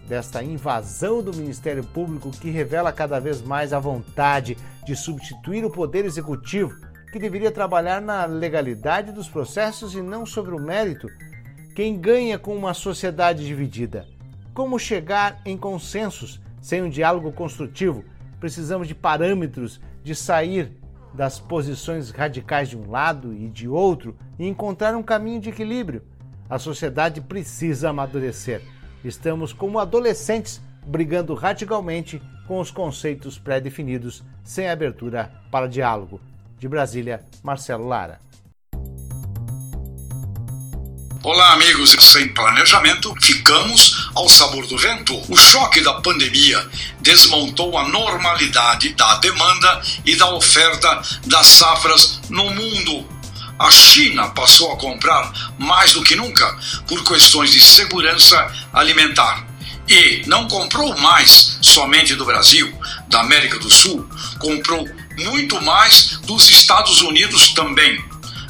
[0.09, 5.71] desta invasão do Ministério Público que revela cada vez mais a vontade de substituir o
[5.71, 6.75] Poder Executivo,
[7.13, 11.09] que deveria trabalhar na legalidade dos processos e não sobre o mérito
[11.77, 14.09] quem ganha com uma sociedade dividida?
[14.55, 18.03] Como chegar em consensos sem um diálogo construtivo?
[18.41, 20.73] Precisamos de parâmetros de sair
[21.13, 26.03] das posições radicais de um lado e de outro e encontrar um caminho de equilíbrio.
[26.49, 28.63] A sociedade precisa amadurecer.
[29.05, 36.23] Estamos como adolescentes brigando radicalmente com os conceitos pré-definidos, sem abertura para diálogo.
[36.59, 38.19] De Brasília, Marcelo Lara.
[41.29, 41.91] Olá, amigos.
[41.99, 45.21] Sem planejamento, ficamos ao sabor do vento.
[45.29, 46.65] O choque da pandemia
[47.01, 53.09] desmontou a normalidade da demanda e da oferta das safras no mundo.
[53.59, 56.47] A China passou a comprar mais do que nunca
[56.87, 59.49] por questões de segurança alimentar.
[59.89, 62.73] E não comprou mais somente do Brasil,
[63.09, 64.09] da América do Sul,
[64.39, 68.01] comprou muito mais dos Estados Unidos também.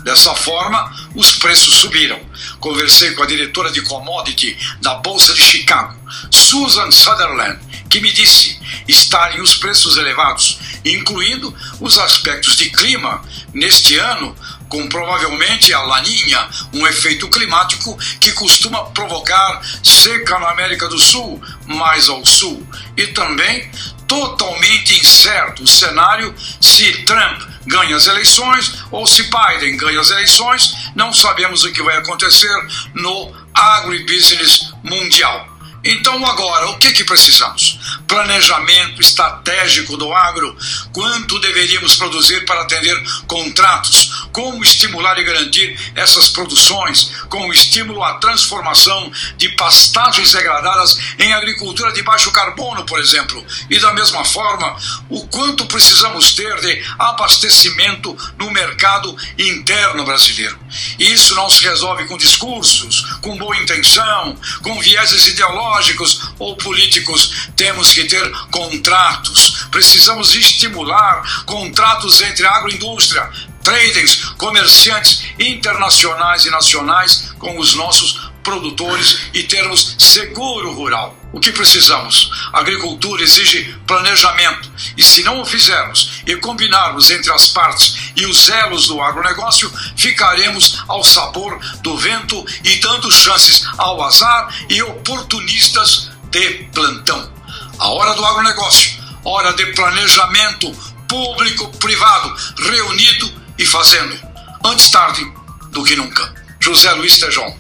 [0.05, 2.26] Dessa forma, os preços subiram.
[2.61, 5.97] Conversei com a diretora de commodity da Bolsa de Chicago,
[6.31, 13.23] Susan Sutherland, que me disse estarem os preços elevados, incluindo os aspectos de clima.
[13.53, 14.37] Neste ano,
[14.69, 21.41] com provavelmente a laninha, um efeito climático que costuma provocar seca na América do Sul,
[21.67, 23.71] mais ao sul, e também
[24.07, 30.75] totalmente incerto o cenário se Trump ganha as eleições ou se Biden ganha as eleições,
[30.95, 32.55] não sabemos o que vai acontecer
[32.95, 35.57] no agribusiness mundial.
[35.89, 37.79] Então, agora, o que, que precisamos?
[38.09, 40.57] Planejamento estratégico do agro.
[40.93, 44.26] Quanto deveríamos produzir para atender contratos?
[44.37, 47.11] Como estimular e garantir essas produções?
[47.31, 53.43] Com o estímulo à transformação de pastagens degradadas em agricultura de baixo carbono, por exemplo.
[53.71, 54.77] E da mesma forma,
[55.09, 60.59] o quanto precisamos ter de abastecimento no mercado interno brasileiro.
[60.99, 67.49] E isso não se resolve com discursos, com boa intenção, com vieses ideológicos ou políticos,
[67.57, 69.67] temos que ter contratos.
[69.71, 73.31] Precisamos estimular contratos entre a agroindústria,
[73.67, 81.19] traders, comerciantes internacionais e nacionais com os nossos produtores e termos seguro rural.
[81.33, 82.31] O que precisamos?
[82.53, 88.25] A agricultura exige planejamento e, se não o fizermos e combinarmos entre as partes e
[88.25, 94.81] os elos do agronegócio, ficaremos ao sabor do vento e dando chances ao azar e
[94.81, 97.33] oportunistas de plantão.
[97.81, 98.93] A hora do agronegócio,
[99.25, 100.71] hora de planejamento
[101.09, 104.17] público-privado, reunido e fazendo.
[104.65, 105.25] Antes tarde
[105.71, 106.35] do que nunca.
[106.61, 107.55] José Luiz Tejão.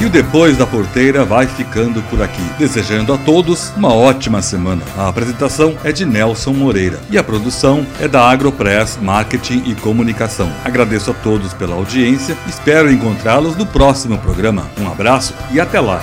[0.00, 4.82] E o Depois da Porteira vai ficando por aqui, desejando a todos uma ótima semana.
[4.98, 10.52] A apresentação é de Nelson Moreira e a produção é da Agropress Marketing e Comunicação.
[10.64, 14.70] Agradeço a todos pela audiência, espero encontrá-los no próximo programa.
[14.78, 16.02] Um abraço e até lá!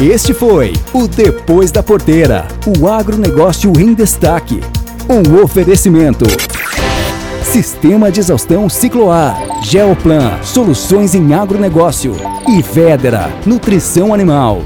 [0.00, 2.48] Este foi o Depois da Porteira,
[2.78, 4.60] o agronegócio em destaque.
[5.08, 6.24] Um oferecimento.
[7.44, 12.16] Sistema de exaustão Cicloar, Geoplan, soluções em agronegócio
[12.48, 14.62] e Federa, nutrição animal.